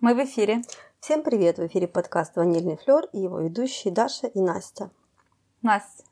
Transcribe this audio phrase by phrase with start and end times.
[0.00, 0.62] Мы в эфире.
[1.00, 1.58] Всем привет!
[1.58, 4.90] В эфире подкаст «Ванильный флер» и его ведущие Даша и Настя.
[5.62, 6.04] Настя,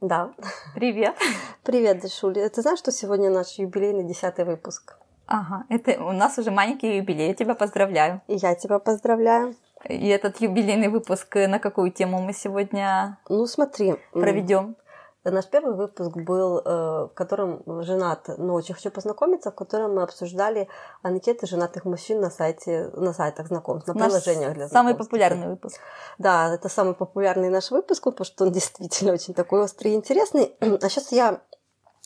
[0.00, 0.32] Да.
[0.74, 1.16] привет.
[1.64, 2.48] Привет, Дашуля.
[2.50, 4.98] Ты знаешь, что сегодня наш юбилейный десятый выпуск?
[5.26, 8.20] Ага, это у нас уже маленький юбилей, я тебя поздравляю.
[8.28, 9.54] И я тебя поздравляю.
[9.88, 13.94] И этот юбилейный выпуск, э, на какую тему мы сегодня Ну, смотри.
[14.12, 14.76] проведем?
[15.24, 20.02] Наш первый выпуск был, э, в котором женат, но очень хочу познакомиться, в котором мы
[20.02, 20.68] обсуждали
[21.02, 25.10] анкеты женатых мужчин на сайте, на сайтах знакомств, на Наш приложениях для Самый знакомств.
[25.10, 25.80] популярный выпуск.
[26.18, 30.54] Да, это самый популярный наш выпуск, потому что он действительно очень такой острый и интересный.
[30.60, 31.40] А сейчас я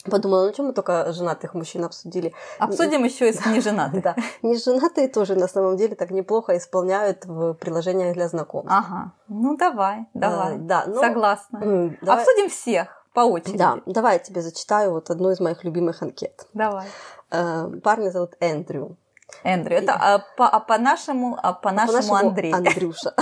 [0.09, 2.33] подумала, ну чем мы только женатых мужчин обсудили?
[2.61, 4.01] Обсудим еще и не женатых.
[4.05, 8.73] Да, неженатые тоже на самом деле так неплохо исполняют в приложениях для знакомств.
[8.73, 10.55] Ага, ну давай, давай.
[10.55, 11.59] Э, да, ну, Согласна.
[12.01, 13.59] Давай- Обсудим всех по очереди.
[13.59, 16.47] Да, давай я тебе зачитаю вот одну из моих любимых анкет.
[16.55, 16.87] Давай.
[17.33, 18.97] Э, Парня зовут Эндрю.
[19.43, 22.53] Эндрю, это а, по, а по-нашему, а по-нашему По-нашему Андрей.
[22.55, 23.15] Андрюша.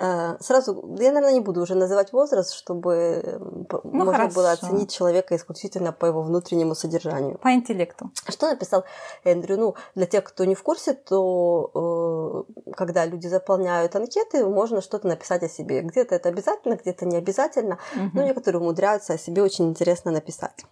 [0.00, 3.22] Э, Сразу, я, наверное, не буду уже называть возраст, чтобы
[3.84, 4.66] Ну, можно было хорошо.
[4.66, 7.38] оценить человека исключительно по его внутреннему содержанию.
[7.38, 8.10] По интеллекту.
[8.28, 8.84] Что написал
[9.24, 9.56] Эндрю?
[9.58, 15.06] Ну, для тех, кто не в курсе, то э, когда люди заполняют анкеты, можно что-то
[15.06, 15.82] написать о себе.
[15.82, 17.78] Где-то это обязательно, где-то не обязательно.
[17.94, 18.10] Мгм.
[18.14, 20.64] Но некоторые умудряются о себе очень интересно написать.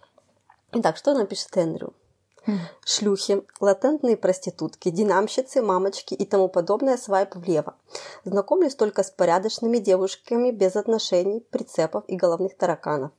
[0.73, 1.93] Итак, что напишет Эндрю?
[2.47, 2.59] Мгм.
[2.85, 7.75] Шлюхи, латентные проститутки, динамщицы, мамочки и тому подобное свайп влево.
[8.25, 13.11] Знакомлюсь только с порядочными девушками без отношений, прицепов и головных тараканов.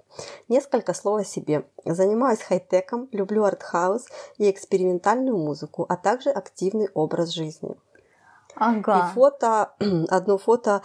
[0.48, 1.64] Несколько слов о себе.
[1.84, 4.06] Занимаюсь хай-теком, люблю артхаус
[4.38, 7.76] и экспериментальную музыку, а также активный образ жизни.
[8.56, 9.10] Ага.
[9.10, 9.72] И фото,
[10.08, 10.82] одно фото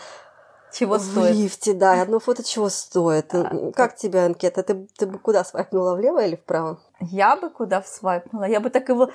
[0.73, 1.35] Чего в стоит?
[1.35, 3.33] лифте, да, одно фото чего стоит.
[3.33, 4.63] А, как тебе анкета?
[4.63, 6.79] Ты, ты бы куда свайпнула, влево или вправо?
[6.99, 8.45] Я бы куда свайпнула?
[8.45, 9.09] Я бы так его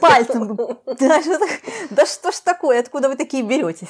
[0.00, 0.56] пальцем.
[1.90, 2.80] Да что, ж такое?
[2.80, 3.88] Откуда вы такие беретесь?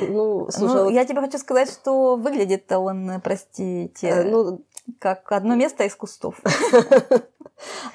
[0.00, 4.64] Ну, слушай, Ну, вот, я тебе хочу сказать, что выглядит-то он, простите, э, ну,
[4.98, 6.40] как одно место из кустов.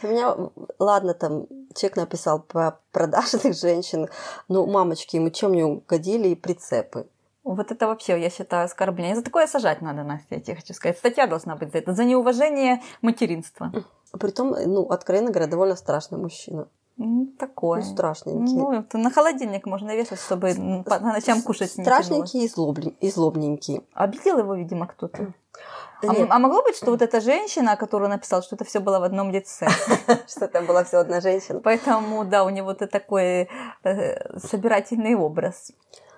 [0.04, 0.36] у меня,
[0.80, 4.10] ладно, там человек написал про продажных женщин,
[4.48, 7.08] но мамочки ему чем не угодили и прицепы.
[7.44, 9.16] Вот это вообще, я считаю, оскорбление.
[9.16, 10.98] За такое сажать надо, Настя, я тебе хочу сказать.
[10.98, 11.94] Статья должна быть за это.
[11.94, 13.72] За неуважение материнства.
[14.18, 16.68] Притом, ну, откровенно говоря, довольно страшный мужчина.
[16.96, 17.82] Ну, такое.
[17.82, 18.56] Ну, страшненький.
[18.56, 21.84] Ну, это на холодильник можно вешать, чтобы по ночам кушать не.
[21.84, 23.82] Страшненький и, злоблен- и злобненький.
[23.94, 25.34] Обидел его, видимо, кто-то.
[26.08, 29.04] А, а могло быть, что вот эта женщина, которую написал, что это все было в
[29.04, 29.68] одном лице.
[30.28, 31.60] Что там была всего одна женщина.
[31.60, 33.50] Поэтому, да, у него вот такой
[33.84, 35.72] э, собирательный образ.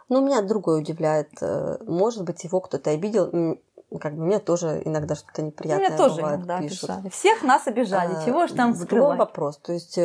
[0.10, 1.30] Но меня другое удивляет.
[1.42, 3.58] Э, Может быть, его кто-то обидел.
[4.02, 6.90] Как бы мне тоже иногда что-то неприятное Меня тоже бывает, иногда пишут.
[6.90, 7.10] обижали.
[7.10, 8.16] Всех нас обижали.
[8.16, 9.20] А, Чего ж там скрывать?
[9.20, 9.58] вопрос.
[9.58, 10.02] То есть э,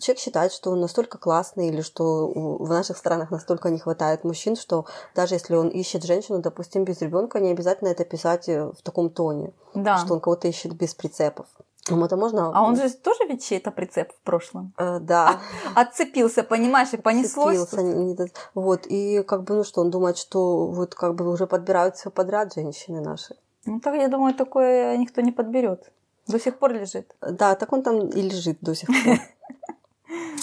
[0.00, 4.56] человек считает, что он настолько классный или что в наших странах настолько не хватает мужчин,
[4.56, 8.80] что даже если он ищет женщину, допустим, без ребенка, не обязательно это писать э, в
[8.82, 9.98] таком тоне, Да.
[9.98, 11.46] что он кого-то ищет без прицепов.
[11.88, 12.50] Ему это можно...
[12.52, 14.72] А он же тоже ведь чей-то прицеп в прошлом.
[14.76, 15.38] Э, да.
[15.76, 17.58] Отцепился, понимаешь, и понеслось.
[17.58, 21.30] Цепился, не до- Вот, и как бы, ну что, он думает, что вот как бы
[21.30, 23.36] уже подбирают все подряд женщины наши.
[23.66, 25.92] Ну, так, я думаю, такое никто не подберет.
[26.26, 27.14] До сих пор лежит.
[27.20, 29.18] Да, так он там и лежит до сих пор.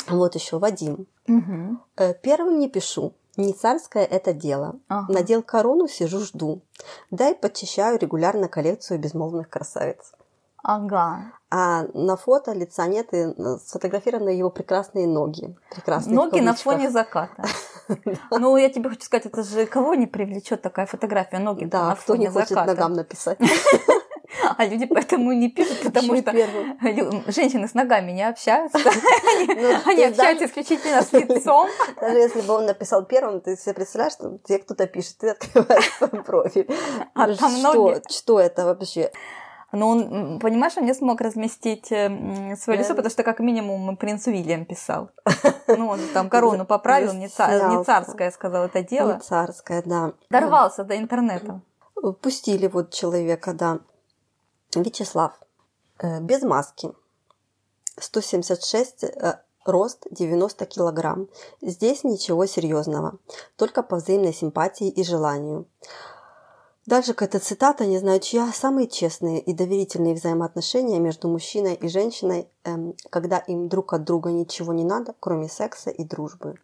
[0.09, 1.07] Вот еще Вадим.
[1.97, 3.13] Э, Первым не пишу.
[3.37, 4.75] Не царское это дело.
[4.89, 5.11] Ага.
[5.13, 6.61] Надел корону, сижу, жду.
[7.11, 10.13] Дай подчищаю регулярно коллекцию безмолвных красавиц.
[10.63, 11.33] Ага.
[11.51, 15.55] А на фото лица нет, и э, сфотографированы его прекрасные ноги.
[15.69, 17.43] Прекрасные Ноги на фоне заката.
[18.31, 21.95] Ну, я тебе хочу сказать, это же кого не привлечет такая фотография ноги Да, на
[21.95, 22.71] кто не фоне хочет заката.
[22.71, 23.37] ногам написать.
[24.57, 26.31] А люди поэтому и не пишут, потому что
[27.31, 28.77] женщины с ногами не общаются.
[28.77, 31.67] Они Ну, они общаются исключительно с лицом.
[32.01, 35.91] Даже если бы он написал первым, ты себе представляешь, что тебе кто-то пишет, ты открываешь
[35.97, 36.67] свой профиль.
[37.13, 37.33] А
[38.09, 39.11] что это вообще?
[39.73, 43.97] Но он, м, понимаешь, он не смог разместить э, свое лицо, потому что как минимум
[43.97, 45.09] принц Уильям писал.
[45.67, 49.13] Ну, он там корону поправил, не ца- не царское, сказал это дело.
[49.13, 50.13] Не царская, да.
[50.29, 51.61] Дорвался до интернета.
[52.21, 53.79] Пустили вот человека, да.
[54.75, 55.31] Вячеслав.
[55.99, 56.91] Э, Без маски.
[57.99, 61.27] 176 э, рост 90 килограмм.
[61.61, 63.17] Здесь ничего серьезного.
[63.55, 65.65] Только по взаимной симпатии и желанию.
[66.85, 68.51] Дальше какая-то цитата, не знаю чья.
[68.51, 74.31] Самые честные и доверительные взаимоотношения между мужчиной и женщиной, эм, когда им друг от друга
[74.31, 76.55] ничего не надо, кроме секса и дружбы.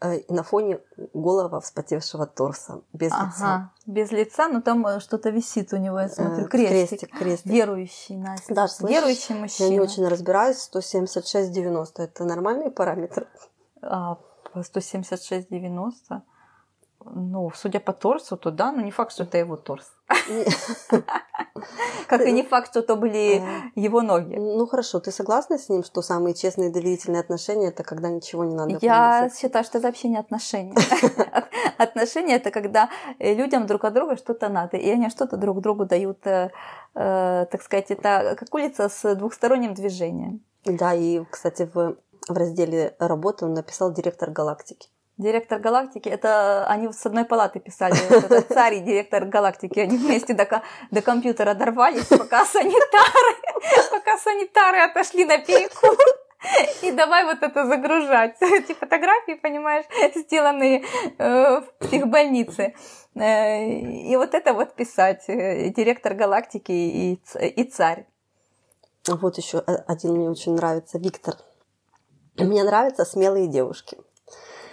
[0.00, 0.80] Э, на фоне
[1.12, 3.26] голого вспотевшего торса, без лица.
[3.38, 7.00] Ага, без лица, но там э, что-то висит у него, я смотрю, Э, крестик.
[7.00, 7.46] крестик, крестик.
[7.52, 8.54] Верующий, Настя.
[8.54, 8.96] Да, слышишь?
[8.96, 9.66] Верующий мужчина.
[9.66, 10.68] Я не очень разбираюсь.
[10.72, 13.28] 176-90 это нормальный параметр?
[13.82, 14.18] А,
[14.54, 16.22] 176,90.
[17.06, 19.86] Ну, судя по торсу, то да, но не факт, что это его торс.
[22.08, 23.42] Как и не факт, что это были
[23.74, 24.36] его ноги.
[24.36, 28.54] Ну хорошо, ты согласна с ним, что самые честные доверительные отношения это когда ничего не
[28.54, 30.74] надо Я считаю, что это вообще не отношения.
[31.78, 35.86] Отношения это когда э, людям друг от друга что-то надо, и они что-то друг другу
[35.86, 36.50] дают, э,
[36.94, 40.44] э, так сказать, это как улица с двухсторонним движением.
[40.64, 41.96] Да, и, кстати, в,
[42.28, 44.88] в разделе работы он написал директор галактики.
[45.16, 50.34] Директор галактики, это они с одной палаты писали, вот царь и директор галактики, они вместе
[50.34, 53.36] до, до компьютера дорвались, пока санитары,
[53.92, 55.96] пока санитары отошли на перекур.
[56.82, 58.36] И давай вот это загружать.
[58.40, 60.84] Эти фотографии, понимаешь, сделанные
[61.18, 62.74] э, в психбольнице.
[63.14, 65.24] Э, и вот это вот писать.
[65.28, 68.06] Э, директор галактики и, царь.
[69.06, 70.98] Вот еще один мне очень нравится.
[70.98, 71.34] Виктор.
[72.36, 73.96] Мне нравятся смелые девушки.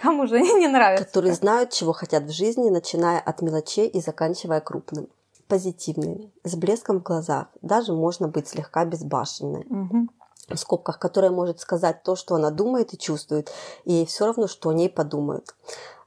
[0.02, 1.04] Кому же не нравится?
[1.04, 5.08] Которые знают, чего хотят в жизни, начиная от мелочей и заканчивая крупным.
[5.48, 7.46] Позитивные, с блеском в глазах.
[7.62, 9.66] Даже можно быть слегка безбашенной.
[9.68, 10.08] Угу.
[10.48, 13.52] В скобках, которая может сказать то, что она думает и чувствует,
[13.84, 15.54] и ей все равно, что о ней подумают.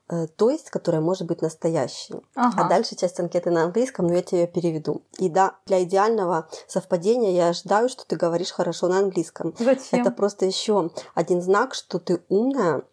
[0.07, 2.15] Э, то есть, которая может быть настоящей.
[2.36, 2.65] Ага.
[2.65, 5.03] А дальше часть анкеты на английском, но я тебе переведу.
[5.18, 9.56] И да, для идеального совпадения я ожидаю, что ты говоришь хорошо на английском.
[9.57, 10.01] Зачем?
[10.01, 12.83] Это просто еще один знак, что ты умная,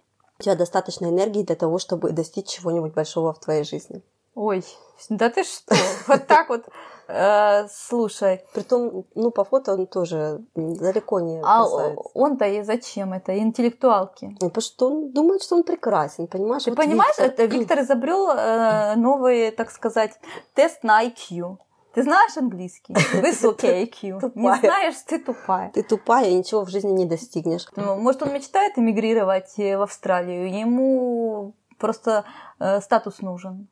[0.42, 4.02] у тебя достаточно энергии для того, чтобы достичь чего-нибудь большого в твоей жизни.
[4.34, 4.64] Ой,
[5.08, 5.74] да ты что?
[6.08, 6.64] Вот так вот.
[7.08, 8.40] Э, слушай.
[8.54, 11.64] Притом, ну, по фото он тоже далеко не А
[12.14, 13.38] он-то и зачем это?
[13.38, 14.36] Интеллектуалки.
[14.40, 16.64] Ну, потому что он думает, что он прекрасен, понимаешь?
[16.64, 20.12] Ты понимаешь, это Виктор изобрел э, новый, так сказать,
[20.54, 21.58] тест на IQ.
[21.94, 22.94] Ты знаешь английский?
[23.20, 24.32] Высокий IQ.
[24.34, 25.70] Не знаешь, ты тупая.
[25.70, 27.66] Ты тупая и ничего в жизни не достигнешь.
[27.76, 32.24] Ну, Может, он мечтает эмигрировать э, в Австралию, ему просто
[32.58, 33.68] э, статус нужен.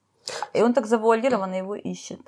[0.52, 2.20] И он так завуалированно его ищет.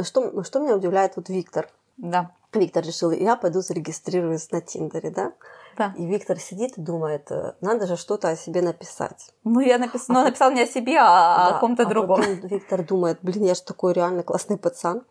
[0.00, 1.68] Что, что меня удивляет, вот Виктор.
[1.96, 5.32] Да, Виктор решил, я пойду зарегистрируюсь на Тиндере, да?
[5.76, 5.94] да.
[5.96, 9.32] И Виктор сидит и думает, э, надо же что-то о себе написать.
[9.44, 10.08] Ну, я напис...
[10.08, 12.20] ну, написал не о себе, а Да, о ком-то а другом.
[12.20, 15.02] потом Виктор думает, блин, я же такой реально классный пацан.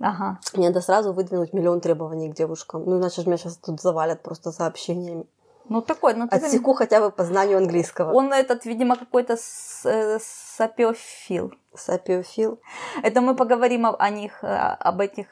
[0.00, 0.38] Ага.
[0.54, 2.84] Мне надо сразу выдвинуть миллион требований к девушкам.
[2.84, 5.26] Ну, иначе же меня сейчас тут завалят просто сообщениями.
[5.68, 8.12] Ну, такой, ну, ты Отсеку хотя бы по знанию английского.
[8.12, 11.52] Он этот, видимо, какой-то с- э, сапиофил.
[11.74, 12.58] Сапиофил.
[13.02, 15.26] Это мы поговорим о, о них, э, об этих,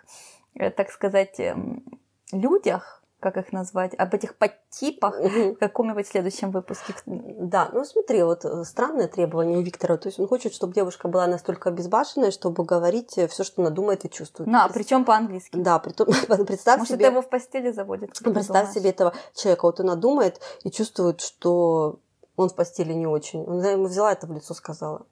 [0.55, 1.85] э, так сказать, эм,
[2.33, 6.95] людях, как их назвать, об этих подтипах в каком-нибудь следующем выпуске.
[7.07, 9.97] Да, ну смотри, вот э, странное требование у Виктора.
[9.97, 14.05] То есть он хочет, чтобы девушка была настолько безбашенной, чтобы говорить все, что она думает
[14.05, 14.51] и чувствует.
[14.51, 15.57] На, Пред- причем по-английски.
[15.57, 16.09] Да, притом,
[16.47, 17.05] представь Может, себе...
[17.07, 18.11] это его в постели заводит?
[18.11, 18.71] Представь думаешь?
[18.75, 22.01] себе этого человека, вот она думает и чувствует, что
[22.37, 23.45] он в постели не очень.
[23.47, 25.07] Она ему взяла это в лицо, сказала.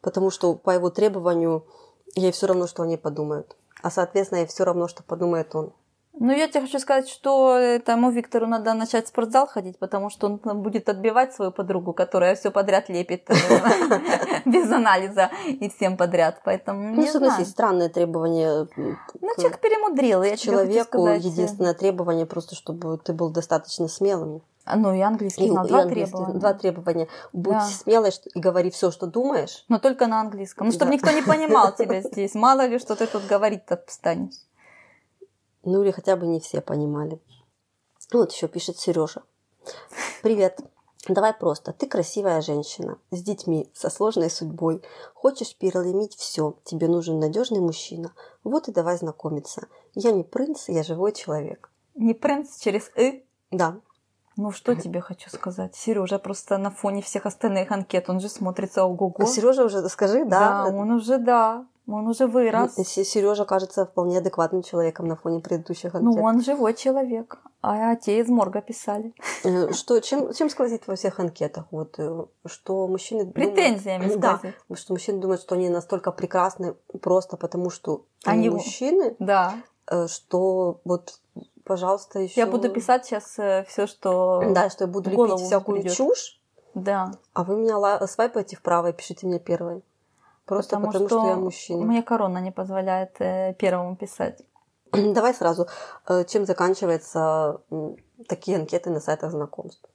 [0.00, 1.64] Потому что по его требованию
[2.14, 3.56] ей все равно, что они подумают.
[3.82, 5.72] А соответственно, ей все равно, что подумает он.
[6.18, 10.26] Ну, я тебе хочу сказать, что этому Виктору надо начать в спортзал ходить, потому что
[10.28, 13.34] он там будет отбивать свою подругу, которая все подряд лепит э,
[14.46, 16.40] без анализа и всем подряд.
[16.44, 21.06] Поэтому Ну, согласись, странное требование м, Ну, человек перемудрил, я человеку.
[21.06, 24.40] Единственное требование просто, чтобы ты был достаточно смелым.
[24.64, 25.64] А, Ну, и английский знал.
[25.66, 26.40] И Два английский- требования.
[26.40, 27.08] Два требования.
[27.32, 27.60] Будь Да.
[27.60, 29.64] смелой и говори все, что думаешь.
[29.68, 30.66] Но только на английском.
[30.66, 30.94] Ну, чтобы Да.
[30.96, 32.34] никто не понимал тебя здесь.
[32.34, 34.32] Мало ли, что ты тут говорить-то станешь.
[35.66, 37.20] Ну или хотя бы не все понимали.
[38.12, 39.24] Вот еще пишет Сережа.
[40.22, 40.60] Привет.
[41.08, 41.72] Давай просто.
[41.72, 44.80] Ты красивая женщина с детьми, со сложной судьбой.
[45.12, 46.54] Хочешь переломить все.
[46.62, 48.12] Тебе нужен надежный мужчина.
[48.44, 49.66] Вот и давай знакомиться.
[49.94, 51.72] Я не принц, я живой человек.
[51.96, 53.24] Не принц через «и».
[53.50, 53.80] Да.
[54.36, 55.74] Ну, что тебе хочу сказать?
[55.74, 59.24] Сережа просто на фоне всех остальных анкет, он же смотрится ого-го.
[59.26, 60.76] Сережа уже, скажи, Да, да.
[60.76, 62.74] он уже, да, он уже вырос.
[62.74, 66.22] Сережа кажется вполне адекватным человеком на фоне предыдущих Ну, анкет.
[66.24, 67.38] он живой человек.
[67.62, 69.12] А те из морга писали.
[69.44, 71.64] Э, Что, чем, чем сквозит во всех анкетах?
[71.70, 74.56] Вот, э, что мужчины думают- Претензиями Да, сквозит.
[74.74, 79.54] что мужчины думают, что они настолько прекрасны просто потому, что Они они мужчины, Да.
[79.90, 81.20] э, что вот,
[81.64, 82.40] пожалуйста, еще...
[82.40, 83.24] Я буду писать сейчас
[83.68, 84.42] все, что...
[84.50, 85.96] Да, что я буду лепить всякую придёт.
[85.96, 86.40] чушь,
[86.74, 87.10] Да.
[87.32, 89.82] а вы меня ла- свайпаете вправо и пишите мне первой.
[90.46, 91.26] Просто потому, что...
[91.28, 91.84] я мужчина.
[91.84, 94.42] мне корона не позволяет э, первому писать.
[94.92, 95.66] Давай сразу.
[96.08, 97.60] э, Чем заканчиваются
[98.28, 99.88] такие анкеты на сайтах знакомств?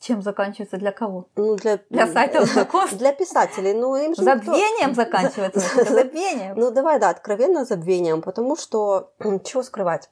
[0.00, 1.26] Чем заканчивается для кого?
[1.36, 1.80] Ну, для...
[1.90, 2.98] Для сайтов знакомств?
[2.98, 3.74] Для писателей.
[3.74, 5.60] Ну, им же никто- Забвением заканчивается.
[5.60, 6.54] За- Наташа, Забвением.
[6.56, 9.10] Ну, давай, да, откровенно забвением, потому что
[9.44, 10.10] чего скрывать?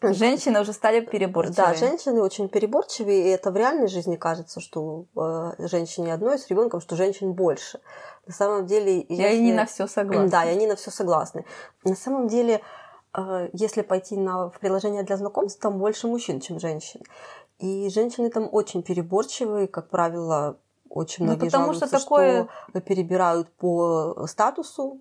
[0.00, 1.56] Женщины уже стали переборчивые.
[1.56, 6.48] Да, женщины очень переборчивые, и это в реальной жизни кажется, что э, женщине одной с
[6.48, 7.80] ребенком, что женщин больше.
[8.26, 9.00] На самом деле...
[9.00, 9.24] И если...
[9.24, 10.28] они на все согласны.
[10.28, 11.44] Да, и они на все согласны.
[11.82, 12.60] На самом деле,
[13.16, 17.00] э, если пойти на, в приложение для знакомств, там больше мужчин, чем женщин.
[17.58, 22.48] И женщины там очень переборчивые, как правило, очень ну, многие ну, потому жалуются, что, такое...
[22.70, 25.00] что перебирают по статусу,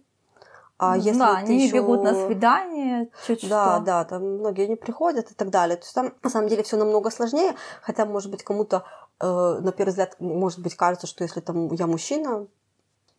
[0.79, 1.75] а если да, они еще...
[1.75, 3.85] бегут на свидание, чуть Да, что.
[3.85, 5.77] да, там многие не приходят и так далее.
[5.77, 8.83] То есть там на самом деле все намного сложнее, хотя, может быть, кому-то
[9.19, 12.47] э, на первый взгляд, может быть, кажется, что если там я мужчина,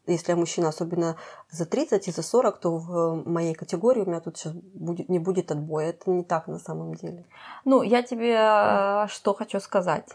[0.06, 1.16] если я мужчина, особенно
[1.50, 5.18] за 30 и за 40, то в моей категории у меня тут сейчас будет, не
[5.18, 5.90] будет отбоя.
[5.90, 7.26] Это не так на самом деле.
[7.64, 10.08] Ну, я тебе э, что хочу сказать.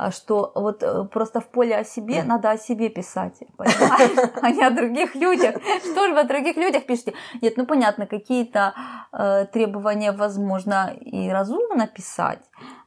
[0.00, 4.50] А, что вот э, просто в поле о себе надо о себе писать, понимаешь, а
[4.52, 5.56] не о других людях.
[5.80, 7.14] Что же вы о других людях пишете?
[7.42, 8.74] Нет, ну понятно, какие-то
[9.12, 12.38] э, требования возможно и разумно писать.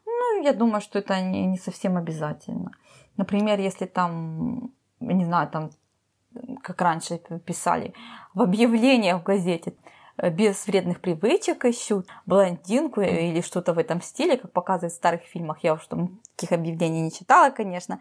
[0.06, 2.72] Ну, я думаю, что это не, не совсем обязательно.
[3.18, 5.70] Например, если там, не знаю, там,
[6.64, 7.94] как раньше писали,
[8.34, 9.74] в объявлениях в газете,
[10.30, 15.64] без вредных привычек ищут, блондинку или что-то в этом стиле, как показывают в старых фильмах.
[15.64, 18.00] Я уж там таких объявлений не читала, конечно.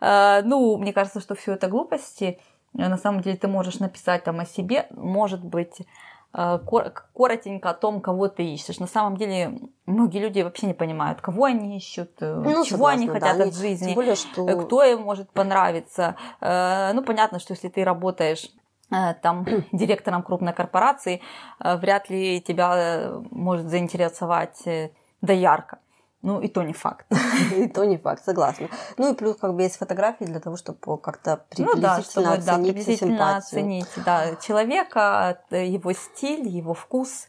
[0.00, 2.38] Э, ну, мне кажется, что все это глупости.
[2.76, 5.80] Э, на самом деле ты можешь написать там о себе, может быть,
[6.34, 8.78] коротенько о том, кого ты ищешь.
[8.78, 13.08] На самом деле многие люди вообще не понимают, кого они ищут, ну, чего согласна, они
[13.08, 14.46] хотят да, от жизни, более, что...
[14.46, 16.16] кто им может понравиться.
[16.40, 18.61] Ну, понятно, что если ты работаешь Э,
[19.22, 21.20] там директором крупной корпорации,
[21.60, 24.62] э, вряд ли тебя э, может заинтересовать
[25.20, 25.78] доярка.
[26.22, 27.06] Ну, и то не факт.
[27.56, 28.68] И то не факт, согласна.
[28.96, 32.28] Ну, и плюс как бы есть фотографии для того, чтобы как-то приблизительно ну, да, чтобы,
[32.28, 33.38] оценить да, приблизительно симпатию.
[33.38, 37.26] оценить да, человека, его стиль, его вкус.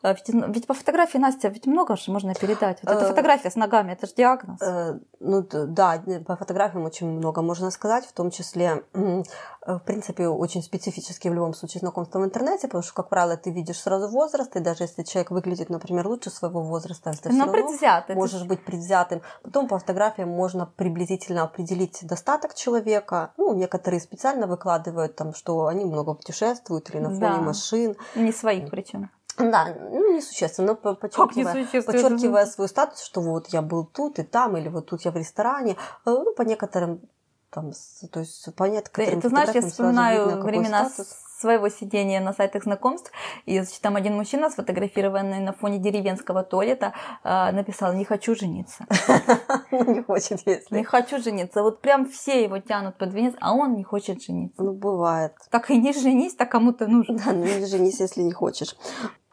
[0.00, 2.78] А ведь, ведь по фотографии, Настя, ведь много же можно передать.
[2.82, 4.62] Вот эта э, фотография с ногами, это же диагноз.
[4.62, 9.22] Э, ну да, по фотографиям очень много можно сказать, в том числе, э,
[9.66, 13.50] в принципе, очень специфически в любом случае знакомство в интернете, потому что, как правило, ты
[13.50, 18.08] видишь сразу возраст, и даже если человек выглядит, например, лучше своего возраста, ты Но предвзят,
[18.10, 19.22] можешь быть предвзятым.
[19.42, 23.32] Потом по фотографиям можно приблизительно определить достаток человека.
[23.36, 27.40] Ну, некоторые специально выкладывают там, что они много путешествуют или на фоне да.
[27.40, 27.96] машин.
[28.14, 29.10] Не своих причем.
[29.38, 34.56] Да, ну несущественно, но подчеркивая, подчеркивая свой статус, что вот я был тут и там,
[34.56, 35.76] или вот тут я в ресторане, э,
[36.06, 37.00] ну, по некоторым
[37.50, 37.72] там,
[38.12, 41.16] то есть по некоторым Ты, ты знаешь, я вспоминаю видно, времена статус.
[41.38, 43.10] своего сидения на сайтах знакомств,
[43.46, 46.92] и значит, там один мужчина, сфотографированный на фоне деревенского туалета,
[47.24, 48.84] э, написал «Не хочу жениться».
[49.70, 50.76] Не хочет, если.
[50.76, 51.62] Не хочу жениться.
[51.62, 54.62] Вот прям все его тянут под венец, а он не хочет жениться.
[54.62, 55.32] Ну, бывает.
[55.50, 57.16] Так и не женись, так кому-то нужно.
[57.18, 58.76] Да, ну не женись, если не хочешь.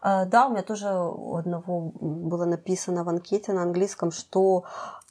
[0.08, 4.64] А, да, у меня тоже у одного было написано в анкете на английском, что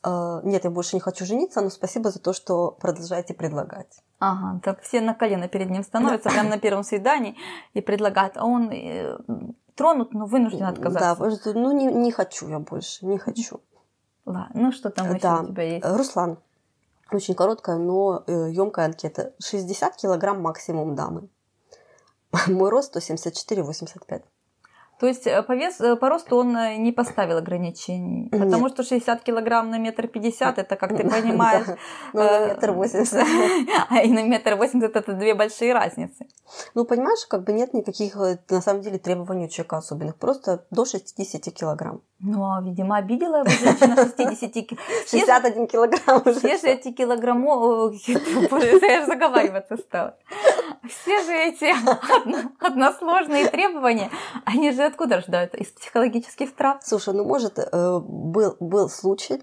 [0.05, 4.05] э, нет, я больше не хочу жениться, но спасибо за то, что продолжаете предлагать.
[4.21, 7.35] Ага, так все на колено перед ним становятся прямо на первом свидании
[7.73, 9.19] и предлагают, а он э,
[9.75, 11.41] тронут, но вынужден отказаться.
[11.45, 13.61] Да, ну не, не хочу я больше, не хочу.
[14.25, 15.41] Ладно, ну что там еще да.
[15.41, 15.85] у тебя есть?
[15.85, 16.39] Руслан,
[17.11, 19.33] очень короткая, но емкая анкета.
[19.41, 21.27] 60 килограмм максимум дамы.
[22.47, 24.23] Мой рост 174-85.
[25.01, 28.29] То есть э, по, вес, э, по росту он э, не поставил ограничений.
[28.31, 28.73] Потому Нет.
[28.73, 31.67] что 60 килограмм на метр пятьдесят, это, как ты понимаешь...
[32.13, 33.27] Ну, на метр восемьдесят.
[33.91, 36.27] А и на метр восемьдесят это две большие разницы.
[36.75, 40.17] Ну, понимаешь, как бы нет никаких, на самом деле, требований у человека особенных.
[40.17, 42.01] Просто до 60 килограмм.
[42.27, 44.79] Ну, а, видимо, обидела его женщина 60 килограмм.
[45.11, 46.39] 61 килограмм уже.
[46.39, 47.95] Все же эти килограммов...
[48.09, 50.17] Я заговариваться стала.
[50.89, 51.75] Все же эти
[52.65, 54.11] односложные требования,
[54.47, 55.59] они же откуда рождаются?
[55.59, 56.81] Из психологических травм?
[56.83, 59.43] Слушай, ну может э, был, был случай,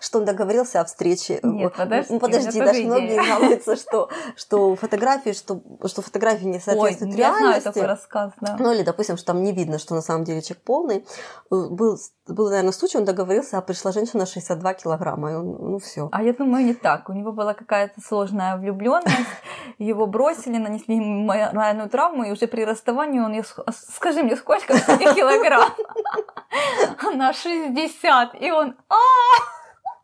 [0.00, 1.40] что он договорился о встрече.
[1.42, 2.12] Нет, подожди.
[2.12, 7.44] Ну, подожди, даже многие жалуются, что, что фотографии, что, что фотографии не соответствуют Ой, реальности.
[7.44, 8.56] Я знаю такой рассказ, да.
[8.58, 11.06] Ну или, допустим, что там не видно, что на самом деле человек полный.
[11.50, 15.78] Э, был, был наверное, случай, он договорился, а пришла женщина 62 килограмма, и он, ну
[15.78, 16.08] все.
[16.12, 17.08] А я думаю, не так.
[17.08, 19.14] У него была какая-то сложная влюбленность,
[19.78, 24.78] его бросили, нанесли ему моральную травму, и уже при расставании он, скажи мне, сколько
[25.14, 25.72] килограмм?
[27.06, 29.59] Она 60, и он, а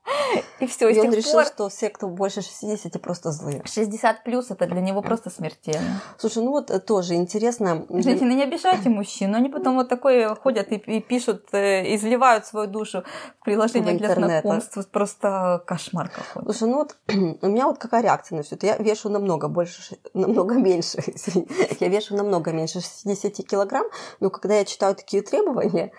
[0.60, 1.46] и все, и он решил, пор...
[1.46, 3.62] что все, кто больше 60, просто злые.
[3.64, 6.00] 60 плюс это для него просто смертельно.
[6.18, 7.86] Слушай, ну вот э, тоже интересно.
[7.88, 12.66] Женщины, не обижайте мужчин, они потом вот такое ходят и, и пишут, э, изливают свою
[12.66, 13.04] душу
[13.40, 14.78] в приложение для знакомств.
[14.90, 16.44] Просто кошмар какой.
[16.44, 16.96] Слушай, ну вот
[17.42, 18.66] у меня вот какая реакция на все это?
[18.66, 20.98] Я вешу намного больше, намного меньше,
[21.80, 23.86] я вешу намного меньше 60 килограмм,
[24.20, 25.92] но когда я читаю такие требования,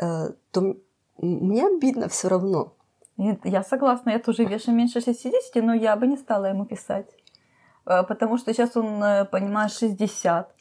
[0.00, 0.76] э, то
[1.18, 2.74] мне обидно все равно.
[3.18, 7.06] Я согласна, я тоже вешу меньше 60, но я бы не стала ему писать.
[7.84, 10.54] Э, потому что сейчас он, э, понимаешь, 60.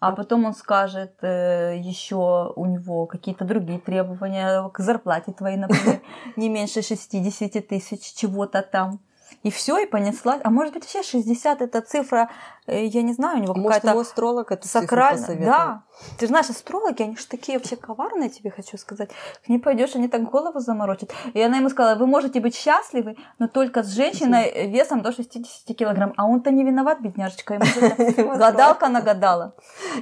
[0.00, 6.00] А потом он скажет э, еще у него какие-то другие требования к зарплате твоей, например,
[6.36, 8.98] не меньше 60 тысяч чего-то там.
[9.42, 10.40] И все, и понеслась.
[10.44, 12.30] А может быть, вообще 60 это цифра,
[12.66, 13.86] э, я не знаю, у него какая-то...
[13.88, 15.36] Может, астролог это сакральная.
[15.36, 15.82] Да.
[16.18, 19.10] Ты знаешь, астрологи, они же такие вообще коварные, тебе хочу сказать.
[19.44, 21.12] К ним пойдешь, они так голову заморочат.
[21.34, 25.76] И она ему сказала, вы можете быть счастливы, но только с женщиной весом до 60
[25.76, 26.12] килограмм.
[26.16, 27.54] А он-то не виноват, бедняжечка.
[27.54, 29.54] Ему гадалка нагадала.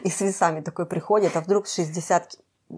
[0.03, 2.37] И с весами такой приходит, а вдруг 60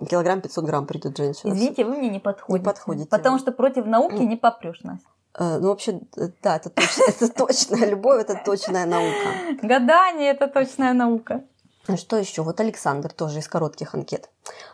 [0.08, 1.52] килограмм 500 грамм придет женщина.
[1.52, 2.58] Извините, вы мне не подходите.
[2.58, 3.08] Не подходите.
[3.08, 5.08] Потому что против науки не попрешь, Настя.
[5.38, 7.76] Э, ну, вообще, э, да, это точно, это точно.
[7.86, 9.58] Любовь– это точная наука.
[9.62, 11.44] Гадание– это точная наука.
[11.88, 12.42] Ну, что еще?
[12.42, 14.28] Вот Александр тоже из коротких анкет.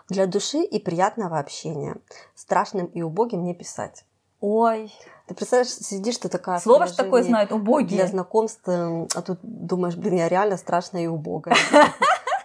[0.09, 1.97] Для души и приятного общения.
[2.35, 4.05] Страшным и убогим не писать.
[4.41, 4.93] Ой.
[5.27, 6.61] Ты представляешь, сидишь ты такая...
[6.61, 8.01] Слово ж такое знает, убогие.
[8.01, 11.57] Для знакомств, а тут думаешь, блин, я реально страшная и убогая.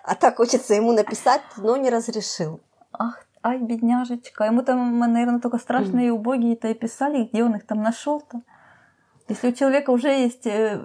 [0.04, 2.60] А так хочется ему написать, но не разрешил.
[2.92, 4.46] Ах ай, бедняжечка.
[4.46, 8.42] Ему там, наверное, только страшные и убогие-то и писали, где он их там нашел-то.
[9.28, 10.82] Если у человека уже есть э,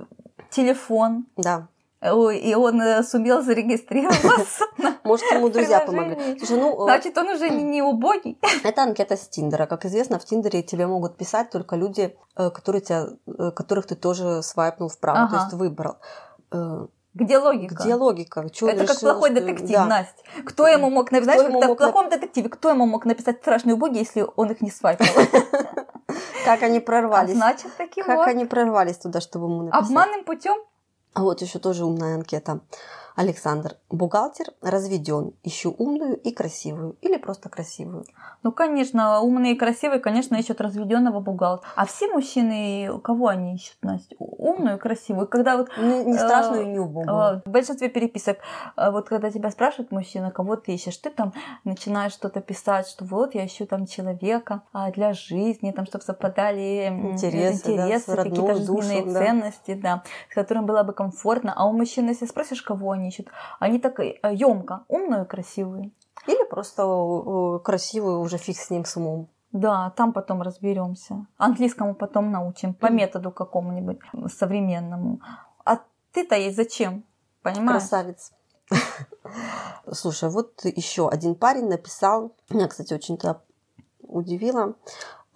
[0.50, 1.68] телефон, да.
[2.02, 4.64] и он э, сумел зарегистрироваться.
[5.04, 6.38] Может, ему друзья помогли.
[6.38, 8.38] Слушай, ну, Значит, он уже не убогий.
[8.64, 9.66] Это анкета с Тиндера.
[9.66, 13.06] Как известно, в Тиндере тебе могут писать только люди, э, которые тебя,
[13.52, 15.36] которых ты тоже свайпнул вправо, ага.
[15.36, 15.96] то есть выбрал.
[17.16, 17.82] Где логика?
[17.82, 18.50] Где логика?
[18.50, 19.40] Чё это как плохой что...
[19.40, 19.86] детектив, да.
[19.86, 20.22] Настя.
[20.44, 23.96] Кто ему мог написать, знаешь, как в плохом детективе, кто ему мог написать страшные боги,
[23.96, 25.06] если он их не свайпал?
[26.44, 27.32] Как они прорвались?
[27.32, 29.84] А значит, таким Как они прорвались туда, чтобы ему написать?
[29.84, 30.56] Обманным путем?
[31.14, 32.60] А вот еще тоже умная анкета.
[33.16, 38.04] Александр, бухгалтер, разведен, ищу умную и красивую или просто красивую.
[38.42, 41.66] Ну, конечно, умные и красивые, конечно, ищут разведенного бухгалтера.
[41.76, 44.14] А все мужчины, кого они ищут, Настя?
[44.18, 45.26] Умную и красивую.
[45.28, 45.70] Когда вот...
[45.78, 47.16] Не, не страшную и не убогую.
[47.16, 48.36] Э, в большинстве переписок,
[48.76, 51.32] э, вот когда тебя спрашивают мужчина, кого ты ищешь, ты там
[51.64, 56.88] начинаешь что-то писать, что вот я ищу там человека а, для жизни, там, чтобы совпадали
[56.88, 59.96] интересы, интересы да, какие-то жизненные душу, ценности, да.
[59.96, 61.54] да, с которым было бы комфортно.
[61.56, 65.92] А у мужчин, если спросишь, кого они ищут, они так емко, э, умную и красивую.
[66.26, 69.28] Или просто э, красивую, уже фиг с ним с умом.
[69.52, 71.26] Да, там потом разберемся.
[71.38, 75.20] Английскому потом научим, по методу какому-нибудь современному.
[75.64, 75.78] А
[76.12, 77.04] ты-то ей зачем?
[77.42, 77.82] Понимаешь?
[77.82, 78.32] Красавец.
[79.92, 83.42] Слушай, вот еще один парень написал, меня, кстати, очень-то
[84.00, 84.74] удивило,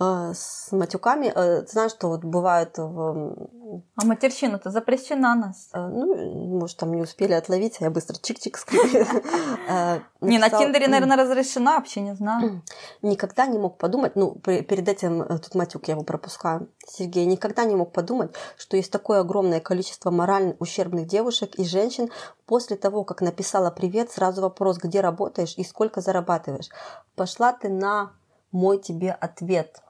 [0.00, 1.30] с матюками.
[1.30, 3.50] Ты знаешь, что вот бывает в
[3.96, 5.68] а матерщина-то запрещена нас.
[5.72, 8.56] А, ну, может, там не успели отловить, а я быстро чик-чик
[10.20, 12.62] Не, на Тиндере, наверное, разрешена, вообще не знаю.
[13.02, 17.64] Никогда не мог подумать, ну, перед этим, э, тут матюк я его пропускаю, Сергей, никогда
[17.64, 22.10] не мог подумать, что есть такое огромное количество морально ущербных девушек и женщин
[22.46, 26.70] после того, как написала привет, сразу вопрос, где работаешь и сколько зарабатываешь.
[27.14, 28.12] Пошла ты на
[28.50, 29.80] мой тебе ответ.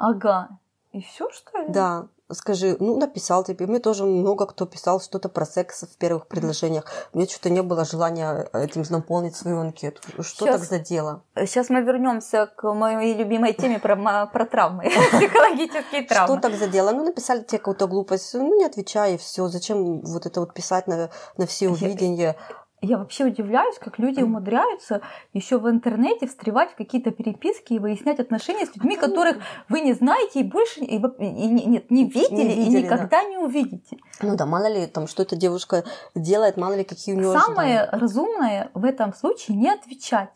[0.00, 0.48] Ага.
[0.92, 1.68] И все, что ли?
[1.68, 3.66] Да скажи, ну, написал тебе.
[3.66, 6.84] Мне тоже много кто писал что-то про секс в первых предложениях.
[7.12, 10.00] Мне что-то не было желания этим наполнить свою анкету.
[10.22, 11.22] Что сейчас, так за дело?
[11.36, 16.38] Сейчас мы вернемся к моей любимой теме про, про травмы, психологические травмы.
[16.38, 16.92] Что так за дело?
[16.92, 19.48] Ну, написали тебе какую-то глупость, ну, не отвечай, и все.
[19.48, 22.36] Зачем вот это вот писать на, на все увидения?
[22.82, 25.02] Я вообще удивляюсь, как люди умудряются
[25.34, 29.36] еще в интернете встревать в какие-то переписки и выяснять отношения с людьми, которых
[29.68, 33.24] вы не знаете и больше и, и, нет, не видели, не видели и никогда да.
[33.24, 33.98] не увидите.
[34.22, 37.80] Ну да, мало ли там что эта девушка делает, мало ли какие у нее Самое
[37.80, 38.00] ожидания.
[38.00, 40.30] разумное в этом случае не отвечать.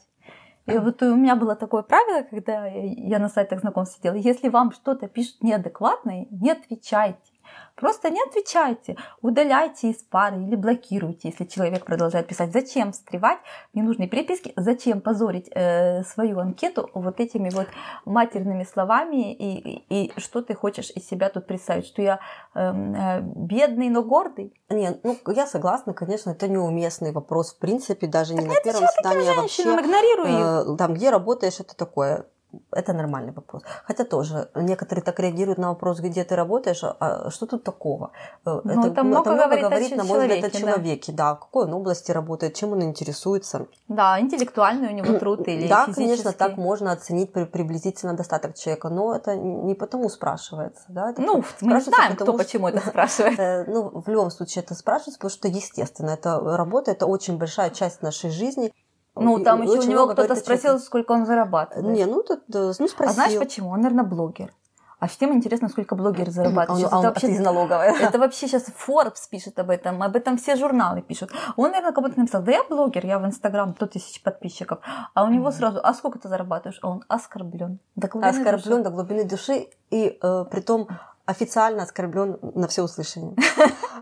[0.66, 4.72] И вот у меня было такое правило, когда я на сайтах знакомств сидела, если вам
[4.72, 7.33] что-то пишут неадекватное, не отвечайте.
[7.76, 12.52] Просто не отвечайте, удаляйте из пары или блокируйте, если человек продолжает писать.
[12.52, 13.38] Зачем встревать
[13.72, 14.52] в ненужные переписки?
[14.56, 17.66] Зачем позорить э, свою анкету вот этими вот
[18.04, 19.34] матерными словами?
[19.34, 21.86] И, и, и что ты хочешь из себя тут представить?
[21.86, 22.20] Что я
[22.54, 24.54] эм, э, бедный, но гордый?
[24.68, 27.54] Нет, ну я согласна, конечно, это неуместный вопрос.
[27.54, 29.62] В принципе, даже так не на первом свидании, а вообще.
[29.62, 30.74] Игнорирую.
[30.74, 32.26] Э, там, где работаешь, это такое
[32.72, 33.62] это нормальный вопрос.
[33.84, 38.10] Хотя тоже некоторые так реагируют на вопрос, где ты работаешь, а что тут такого?
[38.46, 41.12] Э, ну, это, это много, это много говорит, говорит на мой взгляд, о человеке.
[41.12, 41.30] Да.
[41.30, 43.66] да, в какой он области работает, чем он интересуется.
[43.88, 46.04] Да, интеллектуальный у него труд или Да, физический.
[46.04, 50.84] конечно, так можно оценить приблизительно достаток человека, но это не потому спрашивается.
[50.88, 51.10] Да?
[51.10, 53.38] Это ну, мы не знаем, кто почему это спрашивает.
[53.44, 57.70] Э, ну, в любом случае это спрашивается, потому что естественно, это работа, это очень большая
[57.70, 58.72] часть нашей жизни.
[59.16, 61.86] Ну, там еще у него кто-то спросил, сколько он зарабатывает.
[61.86, 63.10] Не, ну, тут, да, ну, спросил.
[63.10, 63.70] а знаешь почему?
[63.70, 64.52] Он, наверное, блогер.
[65.00, 66.70] А всем интересно, сколько блогер А зарабатывает.
[66.90, 67.98] а он- это, а вообще, из налоговой.
[68.00, 71.30] это вообще сейчас Forbes пишет об этом, об этом все журналы пишут.
[71.56, 74.78] Он, наверное, как будто написал, да я блогер, я в Инстаграм 100 тысяч подписчиков.
[75.14, 76.78] А у него сразу, а сколько ты зарабатываешь?
[76.82, 77.80] А он оскорблен.
[77.96, 78.82] До глубины Оскорблен души.
[78.82, 80.88] до глубины души и э, притом
[81.26, 83.36] официально оскорблен на все услышание.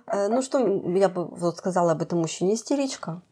[0.07, 2.55] Э, Ну что я бы вот сказала об этом мужчине?
[2.55, 3.22] Истеричка.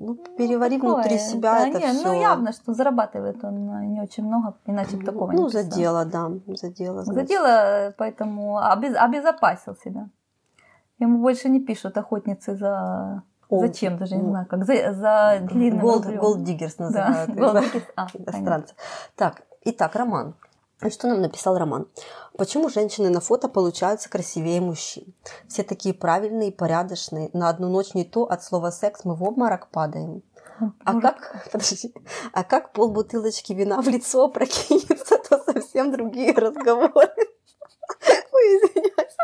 [0.00, 2.08] Ну, перевари Такое, внутри себя да, это не, все.
[2.08, 5.64] Ну, явно, что зарабатывает он э, не очень много, иначе бы такого не Ну, за
[5.64, 7.02] дело, да, за дело.
[7.02, 10.08] За дело, поэтому обез- обезопасил себя.
[11.00, 13.22] Ему больше не пишут охотницы за...
[13.48, 16.06] О, Зачем, даже не ну, знаю, как за, за длинным Gold.
[16.06, 17.30] Gold Diggers Да, называют.
[17.30, 17.84] Gold Diggers.
[17.96, 18.22] А, понятно.
[18.22, 18.74] Иностранцы.
[19.16, 20.34] Так, итак, роман.
[20.82, 21.88] И Что нам написал Роман?
[22.36, 25.12] Почему женщины на фото получаются красивее мужчин?
[25.48, 27.30] Все такие правильные, порядочные.
[27.32, 30.22] На одну ночь не то, от слова секс мы в обморок падаем.
[30.84, 31.94] А Может, как, подожди,
[32.32, 37.10] а как полбутылочки вина в лицо прокинется, то совсем другие разговоры.
[38.32, 39.16] Ой, извиняюсь.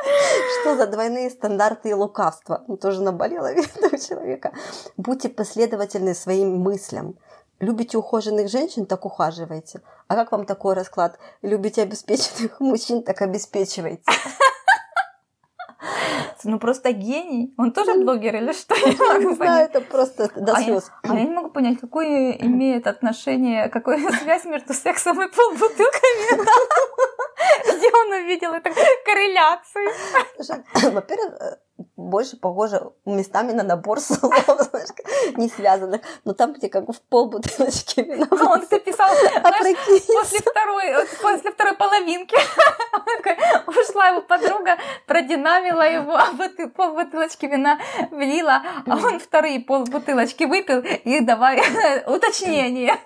[0.60, 2.64] Что за двойные стандарты и лукавство?
[2.68, 4.52] Ну, тоже наболело, видно, у человека.
[4.96, 7.16] Будьте последовательны своим мыслям.
[7.64, 9.80] Любите ухоженных женщин, так ухаживайте.
[10.06, 11.18] А как вам такой расклад?
[11.40, 14.02] Любите обеспеченных мужчин, так обеспечивайте.
[16.46, 17.54] Ну, просто гений.
[17.56, 18.74] Он тоже блогер или что?
[18.74, 20.90] Я не могу знаю, это просто до А я, слез.
[21.02, 26.44] а я не могу понять, какое имеет отношение, какую связь между сексом и полбутылками.
[27.64, 28.70] Где он увидел эту
[29.06, 29.90] корреляцию?
[30.92, 31.56] Во-первых, э,
[31.96, 34.34] больше похоже местами на набор слов,
[35.36, 36.02] не связанных.
[36.24, 38.26] Но там, где как в полбутылочки вина.
[38.30, 39.08] А он это писал,
[39.42, 42.36] А знаешь, после второй, после второй половинки
[43.66, 47.78] ушла его подруга, продинамила его, а вот и полбутылочки вина
[48.10, 51.60] влила, а он вторые полбутылочки выпил, и давай
[52.06, 52.98] уточнение.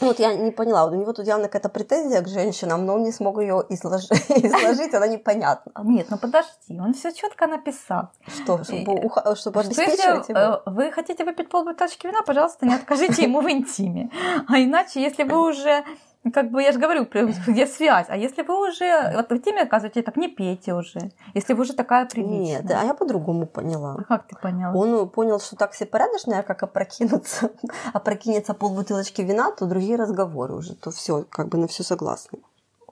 [0.00, 3.02] Ну, Вот я не поняла, у него тут явно какая-то претензия к женщинам, но он
[3.02, 5.70] не смог ее изложить, изложить она непонятна.
[5.84, 8.08] Нет, ну подожди, он все четко написал.
[8.26, 10.38] Что, чтобы, уха- чтобы Что если обеспечивать его?
[10.38, 14.10] э, вы хотите выпить полбутылочки вина, пожалуйста, не откажите ему в интиме.
[14.48, 15.84] А иначе, если вы уже
[16.30, 17.06] как бы я же говорю,
[17.46, 18.06] где связь.
[18.08, 21.10] А если вы уже вот в теме оказываете, так не пейте уже.
[21.34, 22.62] Если вы уже такая приличная.
[22.62, 23.96] Нет, а я по-другому поняла.
[23.98, 24.74] А как ты поняла?
[24.74, 27.50] Он понял, что так все порядочные, а как опрокинуться,
[27.92, 32.38] опрокинется полбутылочки вина, то другие разговоры уже, то все, как бы на все согласны.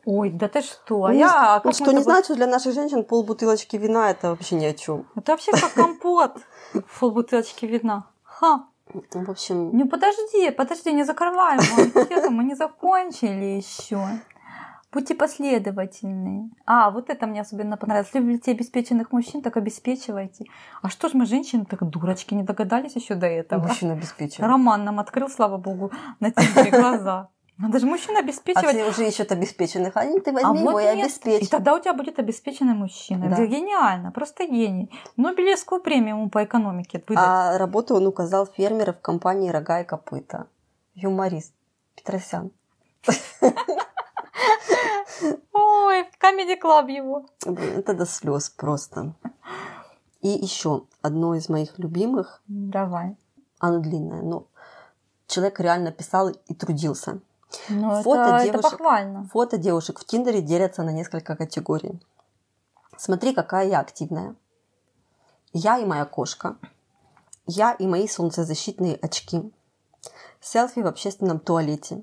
[0.06, 1.04] Ой, да ты что?
[1.04, 3.04] А Ну, я, а ну, как мы что не тобой- знает, что для наших женщин
[3.04, 5.06] полбутылочки вина это вообще ни о чем.
[5.14, 6.38] Это вообще как компот.
[6.86, 8.06] Фул бутылочки вина.
[8.22, 8.64] Ха.
[8.94, 13.98] Ну, В общем, Ну подожди, подожди, не закрываем анкету, мы не закончили еще.
[14.92, 16.50] Будьте последовательны.
[16.66, 18.12] А, вот это мне особенно понравилось.
[18.12, 20.46] Любите обеспеченных мужчин, так обеспечивайте.
[20.82, 23.68] А что ж мы, женщины, так дурочки, не догадались еще до этого?
[23.68, 24.44] мужчина обеспечен.
[24.44, 27.28] Роман нам открыл, слава богу, на тиндере глаза.
[27.60, 28.74] Надо же мужчин А обеспечивать.
[28.74, 29.96] все уже ищут обеспеченных.
[29.96, 30.96] Они ты А возьми вот его и нет.
[30.96, 31.48] И обеспечь.
[31.50, 33.28] тогда у тебя будет обеспеченный мужчина.
[33.28, 33.34] Да.
[33.34, 34.90] Это гениально, просто гений.
[35.16, 37.24] Нобелевскую премию ему по экономике выдать.
[37.26, 40.46] А работу он указал фермера в компании «Рога и копыта».
[40.94, 41.52] Юморист
[41.96, 42.50] Петросян.
[45.52, 47.26] Ой, в Comedy Club его.
[47.44, 49.14] Это до слез просто.
[50.22, 53.16] И еще одно из моих любимых, Давай.
[53.58, 54.46] оно длинное, но
[55.26, 57.20] человек реально писал и трудился.
[57.68, 58.70] Ну, Фото это, это девушек.
[58.70, 59.28] похвально.
[59.32, 62.00] Фото девушек в Тиндере делятся на несколько категорий.
[62.96, 64.36] Смотри, какая я активная.
[65.52, 66.56] Я и моя кошка.
[67.46, 69.52] Я и мои солнцезащитные очки.
[70.40, 72.02] Селфи в общественном туалете.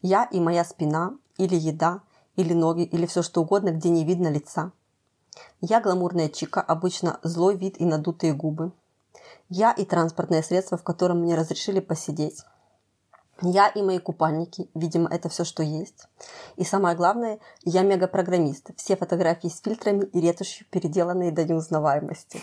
[0.00, 2.00] Я и моя спина, или еда,
[2.36, 4.72] или ноги, или все что угодно, где не видно лица.
[5.60, 8.72] Я гламурная чика, обычно злой вид и надутые губы.
[9.48, 12.44] Я и транспортное средство, в котором мне разрешили посидеть.
[13.40, 16.08] Я и мои купальники, видимо, это все, что есть.
[16.56, 18.70] И самое главное, я мегапрограммист.
[18.76, 22.40] Все фотографии с фильтрами и ретушью, переделанные до неузнаваемости.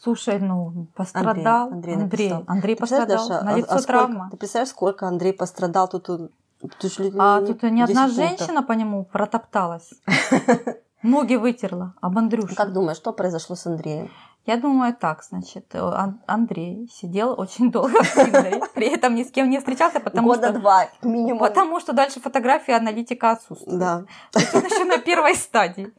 [0.00, 1.68] Слушай, ну, пострадал.
[1.70, 2.44] Андрей Андрей, написал.
[2.46, 3.28] Андрей представляешь, пострадал.
[3.28, 4.28] Даша, На а- лицо а сколько- травма.
[4.30, 5.88] Ты представляешь, сколько Андрей пострадал?
[5.88, 6.30] Тут, он-
[6.80, 8.38] тут же А не- тут ни одна 10 пунктов.
[8.38, 9.90] женщина по нему протопталась.
[11.02, 12.54] Ноги вытерла об Андрюшу.
[12.54, 14.10] Как думаешь, что произошло с Андреем?
[14.44, 19.22] Я думаю, так, значит, э, Ан- Андрей сидел очень долго в Тиндере, при этом ни
[19.22, 21.38] с кем не встречался, потому Года что, два минимум.
[21.38, 23.78] потому что дальше фотографии аналитика отсутствует.
[23.78, 24.02] Да.
[24.32, 25.92] То есть он еще на первой стадии.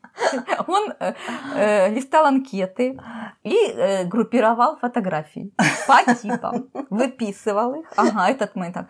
[0.68, 1.14] Он э,
[1.56, 3.00] э, листал анкеты
[3.44, 5.54] и э, группировал фотографии
[5.88, 7.88] по типам, выписывал их.
[7.96, 8.88] Ага, этот мы так.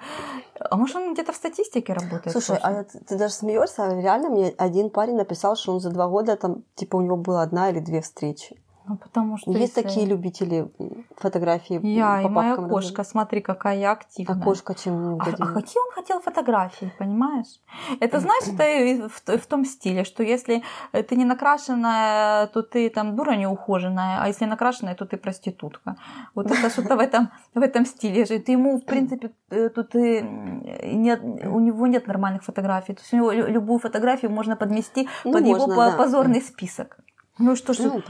[0.59, 2.31] А может, он где-то в статистике работает?
[2.31, 6.07] Слушай, а я- ты даже смеешься, реально мне один парень написал, что он за два
[6.07, 8.59] года там, типа, у него была одна или две встречи.
[8.85, 13.39] Ну, потому что Есть если- такие любители м, фотографий Я по и моя кошка, смотри,
[13.41, 14.35] какая я активная.
[14.41, 17.61] А кошка чем А, а какие он хотел фотографии, понимаешь?
[18.01, 23.15] Это знаешь, это в, в том стиле, что если ты не накрашенная, то ты там
[23.15, 25.95] дура неухоженная, а если накрашенная, то ты проститутка.
[26.35, 28.39] Вот это что-то в этом, в этом стиле же.
[28.39, 32.93] Ты ему, в принципе, э, тут и нет, у него нет нормальных фотографий.
[32.95, 35.97] То есть у него лю- любую фотографию можно подмести Ну, под его можно, по- да.
[35.97, 36.97] позорный список.
[37.39, 38.01] Ну что ж, Ну,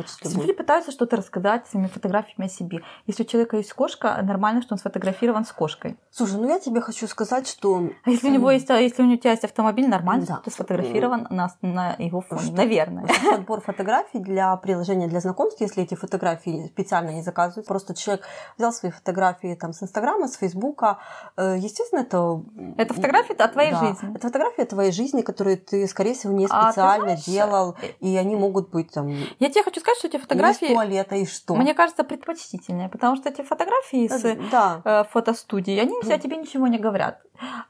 [0.53, 2.81] пытаются что-то рассказать своими фотографиями о себе.
[3.07, 5.97] Если у человека есть кошка, нормально, что он сфотографирован с кошкой.
[6.11, 7.89] Слушай, ну я тебе хочу сказать, что...
[8.03, 10.33] А если у него есть, а если у тебя есть автомобиль, нормально, Да.
[10.35, 13.05] что ты сфотографирован на, на его фоне, Что- наверное.
[13.31, 17.65] Подбор фотографий для приложения для знакомств, если эти фотографии специально не заказывают.
[17.65, 18.25] Просто человек
[18.57, 20.97] взял свои фотографии там, с Инстаграма, с Фейсбука.
[21.37, 22.41] Э, Естественно, это...
[22.77, 23.79] Это фотографии о твоей Да.
[23.79, 24.11] жизни.
[24.15, 27.75] Это фотографии твоей жизни, которые ты, скорее всего, не А специально знаешь, делал.
[28.01, 31.25] И они могут быть там Я тебе хочу сказать, что эти из фотографии, туалета и
[31.25, 31.55] что.
[31.55, 34.81] мне кажется, предпочтительнее, потому что эти фотографии с Э, Да.
[34.85, 37.21] э, фотостудии, они о тебе ничего не говорят.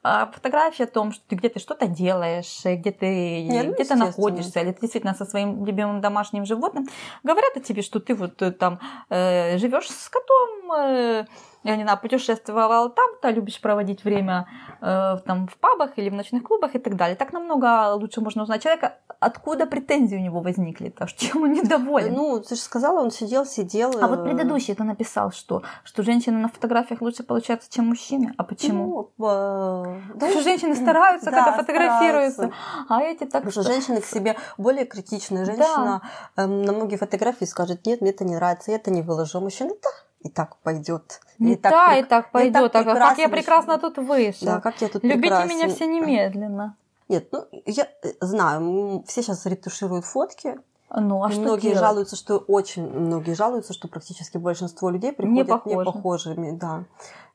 [0.03, 3.73] А фотографии о том, что ты, где ты что-то делаешь, э, где ты, Не, ну,
[3.73, 6.86] где ты находишься, или ты действительно со своим любимым домашним животным,
[7.23, 8.79] говорят о тебе, что ты вот там
[9.10, 11.25] э, живешь с котом, э,
[11.63, 14.47] я не знаю, путешествовал там-то, любишь проводить время
[14.82, 17.15] э, там в пабах или в ночных клубах и так далее.
[17.15, 22.13] Так намного лучше можно узнать человека, откуда претензии у него возникли, то, чем он недоволен.
[22.13, 23.93] Ну, ты же сказала, он сидел, сидел.
[24.02, 28.34] А вот э, предыдущий ты написал, что, что женщины на фотографиях лучше получаются, чем мужчины.
[28.38, 29.12] А почему?
[29.17, 32.86] Ну, э, да, что женщины стараются, да, когда фотографируются, стараются.
[32.89, 35.45] а эти так Потому что женщины к себе более критичные.
[35.45, 36.02] Женщина
[36.36, 39.38] эм, на многие фотографии скажет, нет, мне это не нравится, я это не выложу.
[39.38, 39.89] А мужчина, да,
[40.23, 41.19] и так пойдет.
[41.38, 42.71] Не та и так пойдет.
[42.71, 44.47] так А как я прекрасно тут вышел.
[44.47, 45.49] Да, как я тут Любите прекрасен.
[45.49, 46.75] меня все немедленно.
[47.09, 50.57] Нет, ну, я э, знаю, все сейчас ретушируют фотки.
[50.95, 51.79] Ну, а И что многие делать?
[51.79, 55.75] жалуются, что очень многие жалуются, что практически большинство людей приходят похожи.
[55.79, 56.51] непохожими.
[56.51, 56.84] Да.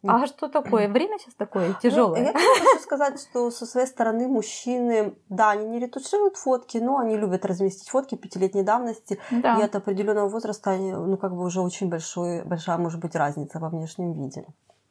[0.06, 0.88] А что такое?
[0.88, 2.20] Время сейчас такое Ну, тяжелое.
[2.26, 6.98] я тебе хочу сказать, что со своей стороны мужчины, да, они не ретушируют фотки, но
[6.98, 9.18] они любят разместить фотки пятилетней давности.
[9.32, 9.58] Да.
[9.58, 13.70] И от определенного возраста, ну, как бы уже очень большой, большая может быть разница во
[13.70, 14.44] внешнем виде.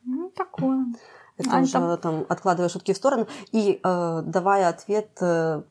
[0.03, 0.86] Ну, такое.
[1.38, 5.62] Это А, уже там- там, откладывая шутки в сторону и э, давая ответ, э,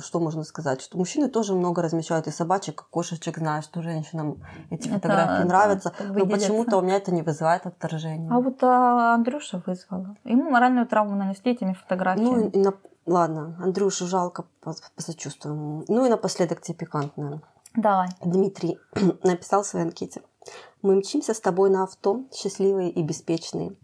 [0.00, 4.42] что можно сказать, что мужчины тоже много размещают и собачек, и кошечек, знаю, что женщинам
[4.70, 8.30] эти фотографии это нравятся, как но почему-то у меня это не вызывает отторжения.
[8.30, 10.16] А вот а, Андрюша вызвала.
[10.24, 12.28] Ему моральную травму нанесли этими фотографиями.
[12.28, 12.74] Ну, и на...
[13.06, 15.84] ладно, Андрюшу жалко, пос- посочувствуем.
[15.88, 17.42] Ну и напоследок тебе пикантное.
[17.74, 18.08] Давай.
[18.24, 18.78] Дмитрий
[19.24, 20.22] написал в своей анкете.
[20.82, 23.74] Мы мчимся с тобой на авто, счастливые и беспечные.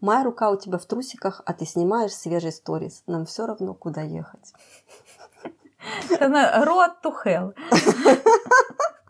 [0.00, 3.02] Моя рука у тебя в трусиках, а ты снимаешь свежий сторис.
[3.06, 4.52] Нам все равно, куда ехать.
[6.20, 7.54] Road to Hell.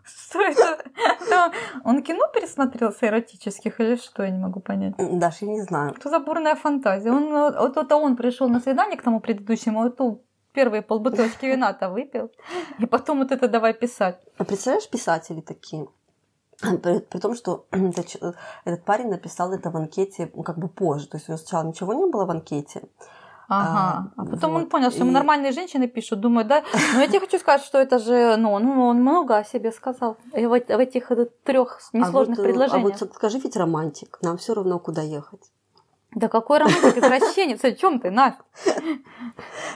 [0.03, 1.51] Что это?
[1.83, 4.23] Он кино пересмотрел с эротических или что?
[4.23, 4.93] Я не могу понять.
[4.97, 5.93] Даже я не знаю.
[5.99, 7.11] Что за бурная фантазия?
[7.11, 11.45] Он, э, вот это он пришел на свидание к тому предыдущему, а ту первые полбутылочки
[11.45, 12.31] вина-то выпил.
[12.79, 14.21] И потом вот это давай писать.
[14.37, 15.87] А представляешь, писатели такие?
[16.61, 18.19] При, при том, что этот, ч-
[18.65, 21.07] этот парень написал это в анкете ну, как бы позже.
[21.07, 22.83] То есть у него сначала ничего не было в анкете.
[23.53, 24.11] Ага.
[24.15, 24.69] А, А, потом он вот.
[24.69, 26.63] понял, что ему И- нормальные женщины пишут, думают, да.
[26.93, 30.15] Но я тебе хочу сказать, что это же, ну, ну он много о себе сказал
[30.33, 31.11] и в, в этих
[31.43, 33.01] трех несложных а вот, э, предложениях.
[33.01, 35.41] А вот скажи ведь романтик, нам все равно, куда ехать.
[36.15, 38.41] Да какой романтик, извращенец, о чем ты, Настя?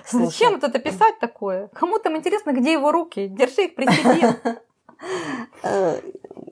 [0.09, 1.67] Зачем вот это писать такое?
[1.73, 3.27] Кому там интересно, где его руки?
[3.27, 4.61] Держи их при себе.
[5.63, 5.99] Э,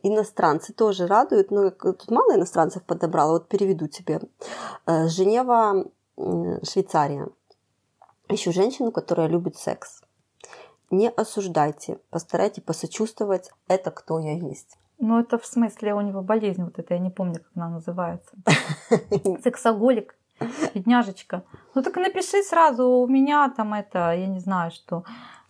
[0.04, 4.20] Иностранцы тоже радуют, но тут мало иностранцев подобрала, вот переведу тебе.
[4.86, 5.86] Э, Женева,
[6.18, 7.28] Швейцария.
[8.30, 10.02] Ищу женщину, которая любит секс.
[10.92, 14.78] Не осуждайте, постарайтесь посочувствовать, это кто я есть.
[15.00, 18.32] Ну, это в смысле у него болезнь вот эта, я не помню, как она называется.
[19.44, 20.16] Сексоголик,
[20.74, 21.44] бедняжечка.
[21.76, 25.04] Ну так напиши сразу, у меня там это, я не знаю, что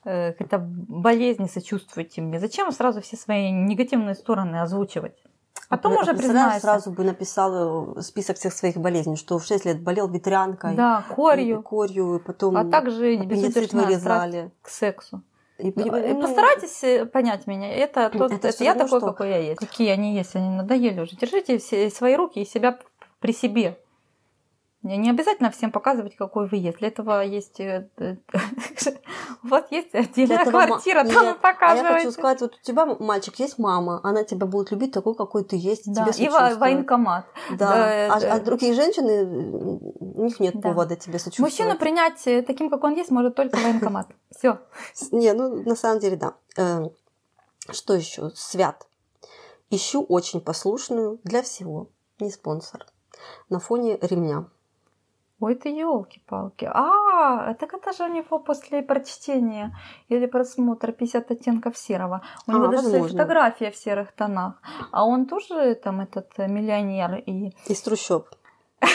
[0.06, 2.39] э, какая-то болезнь, сочувствуйте мне.
[2.39, 5.22] Зачем сразу все свои негативные стороны озвучивать?
[5.69, 6.62] Потом А уже представляешь, признайся.
[6.62, 11.60] сразу бы написала список всех своих болезней, что в 6 лет болел ветрянкой, Да, корью.
[11.60, 14.52] и корью, и потом А также аппендицит вырезали.
[14.62, 15.21] к сексу.
[15.60, 17.71] И, Ну, и- э, ну, Постарайтесь э, понять меня.
[17.71, 19.60] Это, тот, Это это я такой, что- какой я есть.
[19.60, 21.15] Какие они есть, они надоели уже.
[21.15, 22.78] Держите все свои руки и себя
[23.19, 23.78] при себе.
[24.84, 26.80] Не обязательно всем показывать, какой вы есть.
[26.80, 27.60] Для этого есть...
[27.62, 28.15] э, э,
[29.43, 31.93] У вас есть отдельная квартира, там А я показываете.
[31.93, 35.56] хочу сказать, вот у тебя, мальчик, есть мама, она тебя будет любить такой, какой ты
[35.56, 37.26] есть, и Да, и военкомат.
[37.58, 38.13] Да.
[38.13, 40.69] А, а другие женщины, у них нет Да.
[40.69, 41.52] повода тебе сочувствовать.
[41.54, 44.08] Мужчину принять э, таким, как он есть, может только военкомат.
[44.38, 44.60] Все.
[45.12, 46.89] Не, ну на самом деле да.
[47.72, 48.32] Что еще?
[48.36, 48.86] Свят
[49.69, 51.88] Ищу очень послушную для всего.
[52.19, 52.86] Не спонсор.
[53.50, 54.46] На фоне ремня.
[55.39, 56.69] Ой, ты елки-палки.
[56.74, 59.76] А, так это же у него после прочтения
[60.08, 62.22] или просмотра 50 оттенков серого.
[62.48, 63.10] У А, него даже возможно.
[63.17, 64.62] фотография в серых тонах.
[64.91, 68.28] А он тоже там этот э, миллионер и Из трущоб.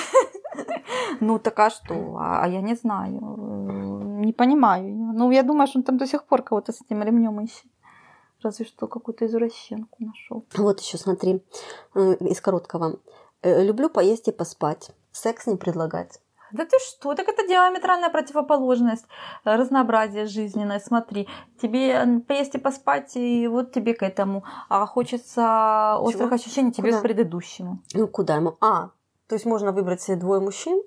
[1.21, 1.95] Ну так а что?
[2.19, 3.19] А, а я не знаю.
[3.19, 4.95] Э, Не понимаю.
[5.15, 7.71] Ну, я думаю, что он там до сих пор кого-то с этим ремнем ищет.
[8.43, 10.45] Разве что какую-то извращенку нашел.
[10.57, 11.43] Вот еще смотри,
[11.95, 12.99] э, из короткого.
[13.43, 14.91] Люблю поесть и поспать.
[15.13, 16.21] Секс не предлагать.
[16.53, 17.15] Да ты что?
[17.15, 19.07] Так это диаметральная противоположность
[19.45, 20.81] э, разнообразия жизненное.
[20.81, 21.29] Смотри,
[21.61, 24.45] тебе поесть и поспать, и вот тебе к этому.
[24.69, 26.99] А хочется острых ощущений, тебе Куда?
[26.99, 27.83] к предыдущему.
[27.95, 28.57] Ну, куда ему?
[28.61, 28.91] А,
[29.29, 30.83] то есть можно выбрать себе двое мужчин,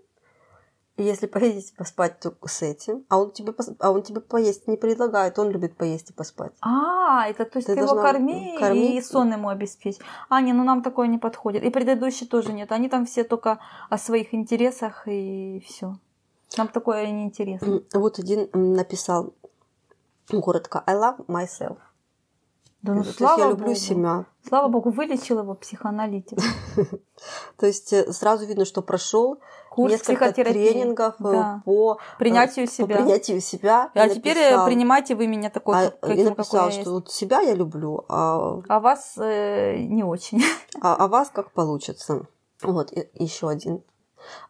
[1.04, 3.06] если и поспать, то с этим.
[3.10, 6.54] А он тебе, пос- а он тебе поесть не предлагает, он любит поесть и поспать.
[6.62, 9.06] А, это то есть Ты ты, его корми, и кормить.
[9.06, 9.98] сон ему обеспечь.
[10.30, 11.64] А, не, ну нам такое не подходит.
[11.64, 12.72] И предыдущий тоже нет.
[12.72, 13.60] Они там все только
[13.90, 15.96] о своих интересах и все.
[16.58, 17.66] Нам такое не интересно.
[17.68, 19.34] М, Вот один написал
[20.42, 21.78] коротко I love myself.
[22.82, 23.76] Да ну То есть слава я люблю богу.
[23.78, 24.26] себя.
[24.48, 26.40] Слава богу, вылечил его психоаналитик.
[27.58, 29.40] То есть э, сразу видно, что прошел
[29.70, 31.62] Курс несколько тренингов э, Да.
[31.64, 32.96] по Принятию э, по себя.
[32.98, 33.92] принятию себя.
[33.94, 37.42] А теперь написал- принимайте вы меня такой, а, каким, какой написал, я что вот себя
[37.42, 40.42] я люблю, а А вас э, не очень.
[40.82, 42.26] а, а вас как получится.
[42.64, 43.84] Вот, еще один.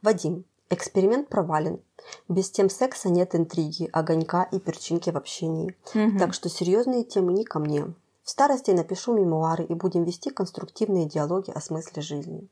[0.02, 0.46] Вадим.
[0.70, 1.82] Эксперимент провален.
[2.30, 5.76] Без тем секса нет интриги, огонька и перчинки в общении.
[6.17, 7.94] Так что серьезные темы не ко мне.
[8.24, 12.48] В старости напишу мемуары и будем вести конструктивные диалоги о смысле жизни.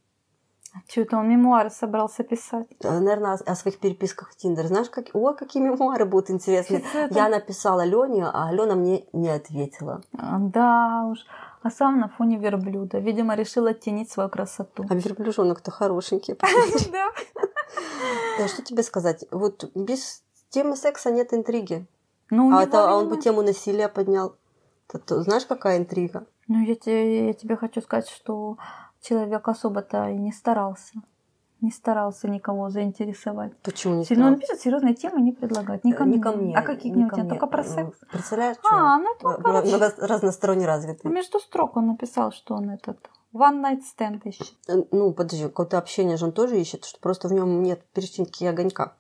[0.88, 2.68] Что это он мемуары собрался писать?
[2.84, 4.68] Наверное, о, о своих переписках в Тиндер.
[4.68, 5.08] Знаешь, как...
[5.14, 6.84] Ой, какие мемуары будут интересные.
[6.88, 7.16] Что это?
[7.16, 10.02] Я написала Лене, а Алена мне не ответила.
[10.18, 11.20] А, Да уж.
[11.62, 13.00] А сам на фоне верблюда.
[13.00, 14.86] Видимо, решил оттенить свою красоту.
[14.90, 16.36] А верблюжонок-то хорошенький.
[16.92, 17.10] Да.
[18.40, 19.26] Э, Что тебе сказать?
[19.32, 21.86] Вот без темы секса нет интриги.
[22.30, 24.36] Ну, а, это, а он бы тему насилия поднял.
[24.98, 26.26] То знаешь, какая интрига?
[26.48, 28.58] Ну, я тебе, я тебе хочу сказать, что
[29.02, 30.94] человек особо-то и не старался.
[31.62, 33.52] Не старался никого заинтересовать.
[33.62, 35.84] Почему не Сильно он пишет, серьезные темы не предлагать.
[35.84, 36.24] Не ко, Э, Не мне.
[36.24, 36.56] ко мне.
[36.58, 37.30] А какие не ко мне.
[37.30, 37.98] Только про секс?
[38.12, 39.04] Представляешь, А, что?
[39.04, 41.12] ну это, короче, много- разносторонне развитый.
[41.12, 42.98] между строк он написал, что он этот
[43.34, 44.54] one night stand ищет.
[44.70, 48.44] Э, Ну, подожди, какое-то общение же он тоже ищет, что просто в нем нет перчинки
[48.46, 48.94] и огонька.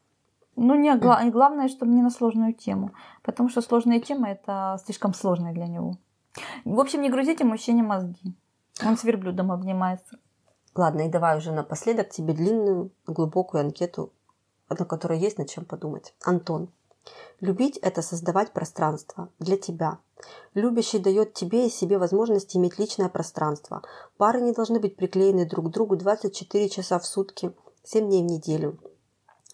[0.61, 2.91] Ну, не, гла- главное, чтобы не на сложную тему.
[3.23, 5.95] Потому что сложные темы это слишком сложные для него.
[6.65, 8.35] В общем, не грузите мужчине мозги.
[8.85, 10.19] Он с верблюдом обнимается.
[10.75, 14.11] Ладно, и давай уже напоследок тебе длинную, глубокую анкету,
[14.69, 16.13] на которой есть над чем подумать.
[16.25, 16.69] Антон.
[17.39, 19.99] Любить– это создавать пространство для тебя.
[20.53, 23.81] Любящий дает тебе и себе возможность иметь личное пространство.
[24.17, 28.25] Пары не должны быть приклеены друг к другу 24 часа в сутки, 7 дней в
[28.25, 28.77] неделю.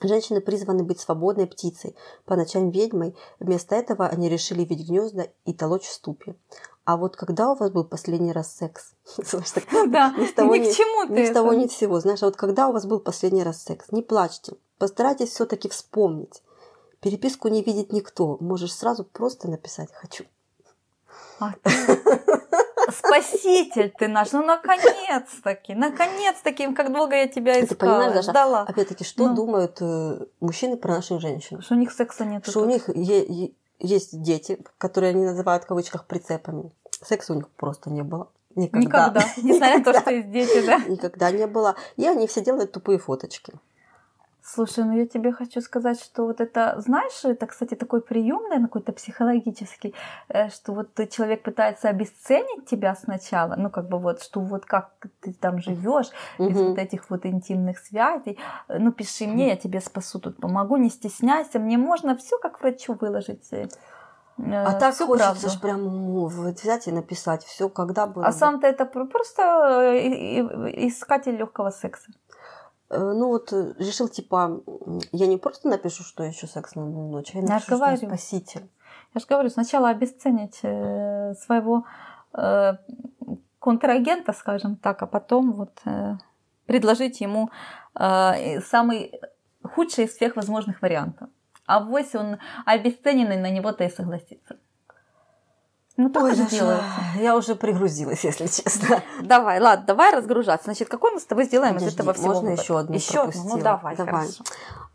[0.02, 3.16] Женщины призваны быть свободной птицей, по ночам ведьмой.
[3.40, 6.36] Вместо этого они решили видеть гнезда и толочь в ступе.
[6.84, 8.94] А вот когда у вас был последний раз секс?
[9.56, 10.26] Так Да, ни
[10.60, 12.00] к чему ты ни с того ни с сего.
[12.00, 13.92] Знаешь, а вот когда у вас был последний раз секс?
[13.92, 14.54] Не плачьте.
[14.78, 16.44] Постарайтесь все-таки вспомнить.
[17.00, 18.38] Переписку не видит никто.
[18.40, 20.26] Можешь сразу просто написать «хочу».
[21.40, 22.35] А ты-
[22.98, 28.62] Спаситель ты наш, ну наконец-таки, наконец-таки, как долго я тебя Ты понимаешь, искала, Даша, ждала.
[28.62, 29.36] Опять-таки, что Ну.
[29.36, 31.62] думают э, мужчины про наших женщин?
[31.62, 32.46] Что у них секса нет.
[32.48, 36.72] Что у них е- е- есть дети, которые они называют в кавычках прицепами.
[37.02, 38.30] Секса у них просто не было.
[38.56, 38.86] Никогда.
[39.10, 39.26] Никогда.
[39.44, 40.78] Несмотря на то, что есть дети, да.
[40.88, 41.76] Никогда не было.
[41.98, 43.54] И они все делают тупые фоточки.
[44.48, 48.68] Слушай, ну я тебе хочу сказать, что вот это, знаешь, это, кстати, такой прием, наверное,
[48.68, 49.96] какой-то психологический,
[50.30, 54.92] э, что вот человек пытается обесценить тебя сначала, ну как бы вот, что вот как
[55.20, 56.70] ты там живешь без Мгм.
[56.70, 60.90] вот этих вот интимных связей, Э, ну пиши мне, я тебе спасу тут помогу, не
[60.90, 63.52] стесняйся, мне можно все как врачу выложить.
[63.52, 63.68] э,
[64.38, 68.28] А так всю хочется ж прям вот взять и написать все, когда было.
[68.28, 69.42] А сам-то это пр- просто
[70.88, 72.12] искатель легкого секса.
[72.90, 74.62] Э, Ну вот э, решил, типа,
[75.12, 77.76] я не просто напишу, что я ищу секс на одну ночь, а я Я напишу,
[77.78, 78.70] что я спаситель.
[79.14, 81.86] Я же говорю, сначала обесценить э, своего
[83.60, 85.82] контрагента, скажем так, а потом вот
[86.66, 87.50] предложить ему
[87.94, 89.14] самый
[89.64, 91.30] худший из всех возможных вариантов.
[91.66, 94.58] А вось он обесцененный на него-то и согласится.
[95.98, 96.84] Ну, так Ой, Даша, делается.
[97.20, 99.02] я уже пригрузилась, если честно.
[99.24, 100.66] Давай, ладно, давай разгружаться.
[100.66, 102.60] Значит, какой мы с тобой сделаем из Подожди, этого всего можно вывод?
[102.62, 103.32] еще одну Еще одну?
[103.32, 103.64] Ну, пропустила?
[103.64, 104.14] давай, Давай.
[104.28, 104.44] хорошо.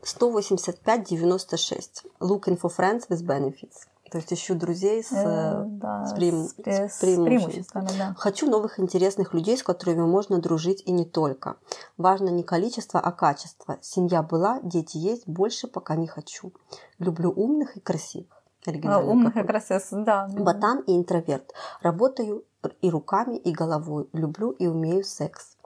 [0.03, 2.05] 185-96.
[2.21, 3.87] Looking for friends with benefits.
[4.11, 8.13] То есть ищу друзей с, Э, да, с, преим- с с преимуществами, да.
[8.19, 11.57] Хочу новых интересных людей, с которыми можно дружить и не только.
[11.97, 13.79] Важно не количество, а качество.
[13.83, 16.53] Семья была, дети есть, больше пока не хочу.
[16.99, 18.40] Люблю умных и красивых.
[18.67, 19.43] А, Оригинальный Умных какой.
[19.43, 20.29] как раз я с- да.
[20.29, 21.53] Ботан и интроверт.
[21.83, 22.45] Работаю
[22.83, 24.09] и руками, и головой.
[24.13, 25.57] Люблю и умею секс.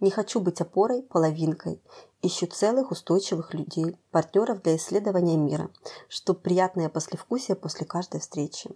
[0.00, 1.82] Не хочу быть опорой, половинкой.
[2.22, 5.68] Ищу целых, устойчивых людей, партнеров для исследования мира,
[6.08, 8.70] чтобы приятное послевкусие после каждой встречи.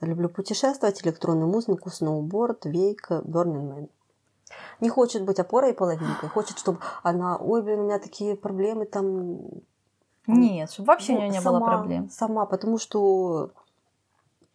[0.00, 3.88] Люблю путешествовать, электронную музыку, сноуборд, вейк, Burning Man.
[4.80, 6.28] Не хочет быть опорой и половинкой.
[6.28, 9.38] Хочет, чтобы она, ой, блин, у меня такие проблемы там.
[10.28, 12.10] Нет, чтобы вообще у Ну, нее не сама, было проблем.
[12.10, 13.50] Сама, потому что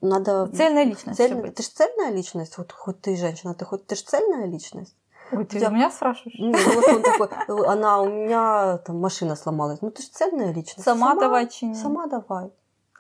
[0.01, 1.19] надо Цельная личность.
[1.19, 1.55] Быть.
[1.55, 4.95] Ты же цельная личность, вот хоть ты женщина, ты хоть ты же цельная личность.
[5.31, 6.35] Ой, ты тебя- у меня спрашиваешь?
[6.39, 9.81] Ну, вот он такой, э, она у меня там машина сломалась.
[9.81, 10.83] Ну ты же цельная личность.
[10.83, 11.73] Сама давай чини.
[11.73, 12.51] Сама давай.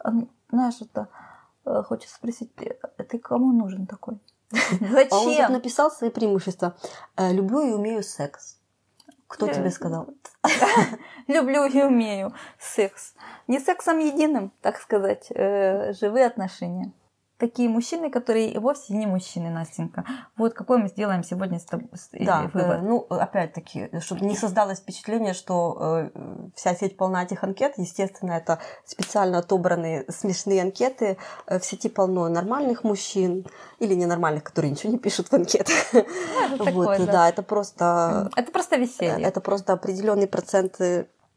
[0.03, 0.11] А,
[0.49, 1.07] Знаешь, это
[1.65, 4.19] э, хочется спросить, э, ты кому нужен такой?
[4.51, 5.51] А он тут Зачем?
[5.51, 6.75] написал свои преимущества.
[7.17, 8.57] Люблю и умею секс.
[9.33, 10.09] Кто тебе сказал?
[11.27, 13.15] Люблю и умею секс.
[13.47, 16.91] Не сексом единым, так сказать, э, живые отношения.
[17.37, 20.05] Такие мужчины, которые вовсе не мужчины, Настенька.
[20.37, 22.77] Вот какой мы сделаем сегодня с тобой э, Да, вывод.
[22.77, 26.09] э, ну, опять-таки, чтобы не создалось впечатление, что э,
[26.55, 27.73] вся сеть полна этих анкет.
[27.77, 31.17] Естественно, это специально отобранные смешные анкеты.
[31.47, 33.45] Э, В сети полно нормальных мужчин
[33.79, 35.75] или ненормальных, которые ничего не пишут в анкетах.
[35.93, 37.11] Ну, Вот, такое, да.
[37.11, 38.29] да, это просто...
[38.35, 39.25] Это просто веселье.
[39.25, 40.79] Это просто определенный процент.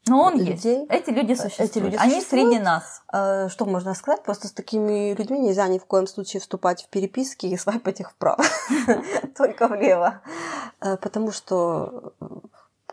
[0.07, 0.79] Э, Но он людей.
[0.81, 0.91] есть.
[0.91, 1.71] Эти люди существуют.
[1.71, 2.49] Эти люди Они существуют.
[2.49, 3.03] среди нас.
[3.13, 4.23] э, Что можно сказать?
[4.23, 8.11] Просто с такими людьми нельзя ни в коем случае вступать в переписки и свайпать их
[8.11, 8.43] вправо.
[9.37, 10.21] Только влево.
[10.81, 12.27] Э, Потому что э,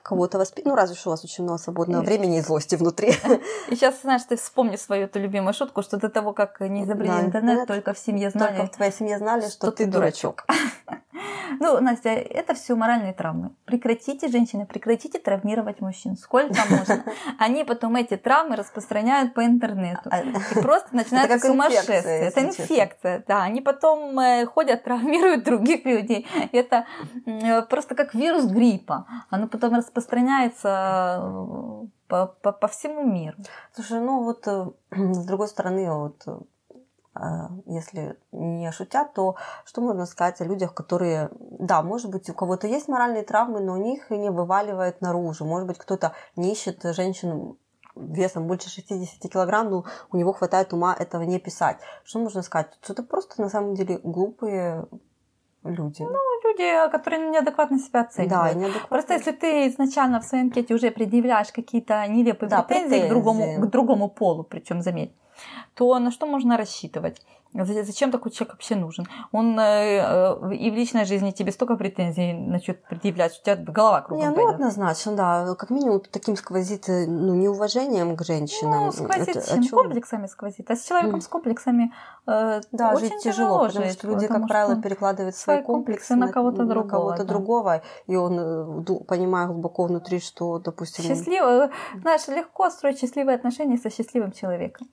[0.02, 0.66] кого-то воспитывать...
[0.68, 2.20] Ну, разве что у вас очень много свободного Конечно.
[2.22, 3.10] времени и злости внутри.
[3.70, 7.10] И сейчас, знаешь, ты вспомни свою эту любимую шутку, что до того, как не изобрели
[7.10, 8.66] Да, интернет, только в семье Только знали.
[8.68, 10.46] в твоей семье знали, что что ты ты дурачок.
[11.60, 13.52] Ну, Настя, это все моральные травмы.
[13.66, 16.16] Прекратите, женщины, прекратите травмировать мужчин.
[16.18, 17.04] Сколько можно.
[17.40, 20.10] Они потом эти травмы распространяют по интернету.
[20.12, 22.20] А, И просто инфекция, сумасшествие.
[22.22, 23.44] Это инфекция, да.
[23.44, 26.28] Они потом э, ходят, травмируют других людей.
[26.52, 26.86] Это
[27.26, 29.06] э, просто как вирус гриппа.
[29.30, 33.38] Оно потом распространяется э, по, по- по всему миру.
[33.74, 34.46] Слушай, ну вот
[34.92, 36.24] с другой стороны, вот
[37.66, 39.36] если не шутят, то
[39.66, 43.74] что можно сказать о людях, которые, да, может быть, у кого-то есть моральные травмы, но
[43.74, 45.46] у них и не вываливает наружу.
[45.46, 47.58] Может быть, кто-то не ищет женщину
[47.96, 51.78] весом больше 60 килограмм, но у него хватает ума этого не писать.
[52.04, 52.74] Что можно сказать?
[52.82, 54.88] Что это просто на самом деле глупые
[55.64, 56.02] люди.
[56.44, 58.56] Люди, которые неадекватно себя да, оценивают.
[58.56, 58.90] и неадекватные.
[58.90, 63.08] Просто если ты изначально в своей анкете уже предъявляешь какие-то нелепые Да, претензии, претензии.
[63.08, 65.16] К, другому, к другому полу, причем заметь,
[65.76, 67.22] то на что можно рассчитывать?
[67.56, 69.06] За- Зачем такой человек вообще нужен?
[69.32, 73.64] Он э, э, и в личной жизни тебе столько претензий начнет предъявлять, что у тебя
[73.72, 74.54] голова Не, кругом ну пойдет.
[74.56, 75.56] однозначно, да.
[75.56, 78.86] Как минимум таким сквозит э, ну, неуважением к женщинам.
[78.86, 79.68] Ну, сквозит, Это чем?
[79.70, 80.72] комплексами сквозит.
[80.72, 81.22] А с человеком Мгм.
[81.22, 81.94] с комплексами
[82.26, 86.08] э, Да, очень жить тяжело, потому жить, что люди, потому как правило, перекладывают свои комплексы,
[86.10, 87.24] комплексы на кого-то другого, кого-то да.
[87.26, 91.70] другого, и он, э, понимая глубоко внутри, что, допустим, Счастливо,
[92.02, 94.88] знаешь, легко строить счастливые отношения со счастливым человеком.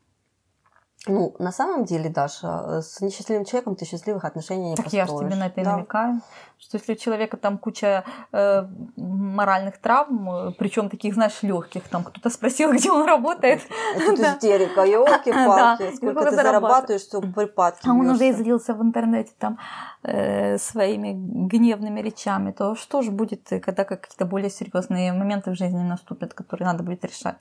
[1.06, 5.06] Ну, на самом деле, Даша, э, с несчастливым человеком ты счастливых отношений не Так я
[5.06, 5.32] же построишь.
[5.32, 5.76] тебе на это Да.
[5.76, 6.20] намекаю,
[6.58, 8.64] что если у человека там куча э,
[8.96, 13.62] моральных травм, причем таких, знаешь, легких, там кто-то спросил, где он работает,
[13.96, 14.34] Это Да.
[14.34, 17.00] истерика, елки-палки, Да, сколько сколько ты зарабатываешь.
[17.02, 19.58] что припадки а он уже излился в интернете там
[20.02, 21.12] э, своими
[21.48, 26.34] гневными речами, то что же будет, э, когда какие-то более серьезные моменты в жизни наступят,
[26.34, 27.36] которые надо будет решать?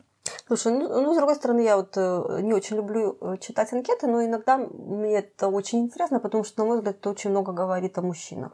[0.48, 4.08] Слушай, ну, ну, с другой стороны, я вот э, не очень люблю э, читать анкеты,
[4.08, 7.98] но иногда мне это очень интересно, потому что, на мой взгляд, это очень много говорит
[7.98, 8.52] о мужчинах.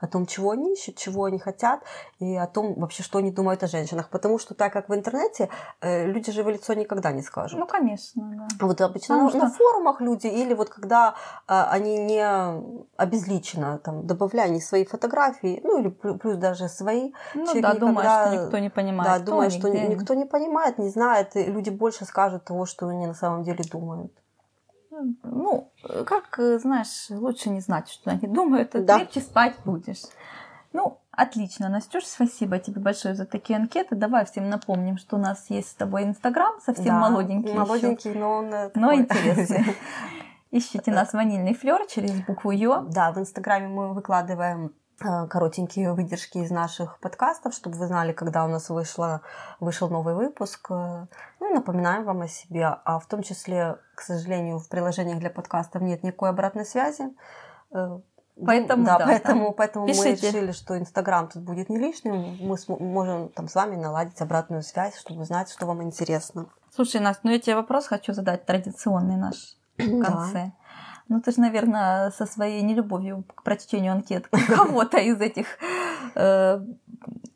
[0.00, 1.80] О том, чего они ищут, чего они хотят,
[2.18, 4.08] и о том вообще, что они думают о женщинах.
[4.10, 5.48] Потому что так как в интернете,
[5.80, 7.58] э, люди же в лицо никогда не скажут.
[7.58, 8.66] Ну, конечно, да.
[8.66, 11.14] Вот обычно Потому на, что- форумах люди, или вот когда
[11.48, 12.22] а, они не
[12.96, 17.72] обезличенно там, добавляя не свои фотографии, ну или плю- плюс даже свои, Ну Человек да,
[17.74, 19.24] никогда- что никто не понимает.
[19.24, 23.06] да, они, что никто не понимает, не знает, и люди больше скажут того, что они
[23.06, 24.12] на самом деле думают.
[25.22, 25.72] Ну,
[26.06, 28.98] как, э, знаешь, лучше не знать, что они думают, а Да.
[28.98, 30.02] крепче спать будешь.
[30.72, 33.94] Ну, отлично, Настюш, спасибо тебе большое за такие анкеты.
[33.94, 38.32] Давай всем напомним, что у нас есть с тобой Инстаграм, совсем Да, молоденький Молоденький, но
[38.38, 38.52] он...
[38.52, 39.00] э, но такой.
[39.00, 39.64] интересный.
[40.50, 42.86] Ищите нас ванильный флер через букву Ё.
[42.90, 48.44] Да, в Инстаграме мы выкладываем э, коротенькие выдержки из наших подкастов, чтобы вы знали, когда
[48.44, 49.20] у нас вышло,
[49.60, 50.70] вышел новый выпуск.
[50.70, 51.06] Э,
[51.40, 52.66] ну и напоминаем вам о себе.
[52.84, 57.14] А в том числе, к сожалению, в приложениях для подкастов нет никакой обратной связи.
[57.72, 57.98] Э,
[58.44, 62.36] Поэтому, да, да, поэтому, поэтому мы решили, что Инстаграм тут будет не лишним.
[62.40, 66.46] Мы см- можем там с вами наладить обратную связь, чтобы знать, что вам интересно.
[66.74, 70.52] Слушай, Настя, ну я тебе вопрос хочу задать, традиционный наш в конце.
[71.08, 75.46] Ну ты же, наверное, со своей нелюбовью к прочтению анкет кого-то из этих
[76.14, 76.60] э,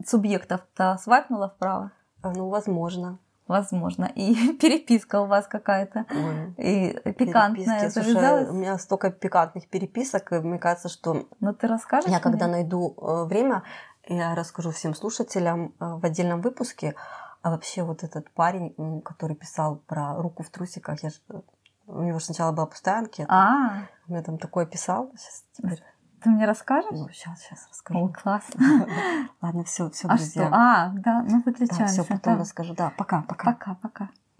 [0.05, 1.93] субъектов-то свайпнула вправо?
[2.23, 3.19] А, Ну, возможно.
[3.47, 4.05] Возможно.
[4.15, 6.07] И переписка у вас какая-то.
[6.11, 8.49] Ой, И пикантная завязалась.
[8.49, 12.11] у меня столько пикантных переписок, и мне кажется, что Ну ты расскажешь?
[12.11, 12.57] я когда мне?
[12.57, 13.63] найду э, время,
[14.07, 16.95] я расскажу всем слушателям э, в отдельном выпуске.
[17.43, 21.41] А вообще вот этот парень, который писал про руку в трусиках, я ж- э,
[21.93, 23.69] у него сначала была пустая анкета, А,
[24.09, 25.11] он мне там такое писал.
[25.17, 25.83] Сейчас теперь,
[26.23, 26.91] ты мне расскажешь?
[26.93, 28.13] ну, сейчас, сейчас О, расскажу.
[28.23, 28.87] классно.
[29.43, 30.47] Ладно, все, все, А друзья.
[30.47, 30.55] что?
[30.55, 32.03] А, да, ну да, выключаемся.
[32.03, 32.41] все, потом да.
[32.41, 32.75] расскажу.
[32.75, 33.53] Да, пока, пока.
[33.53, 34.11] Пока, пока.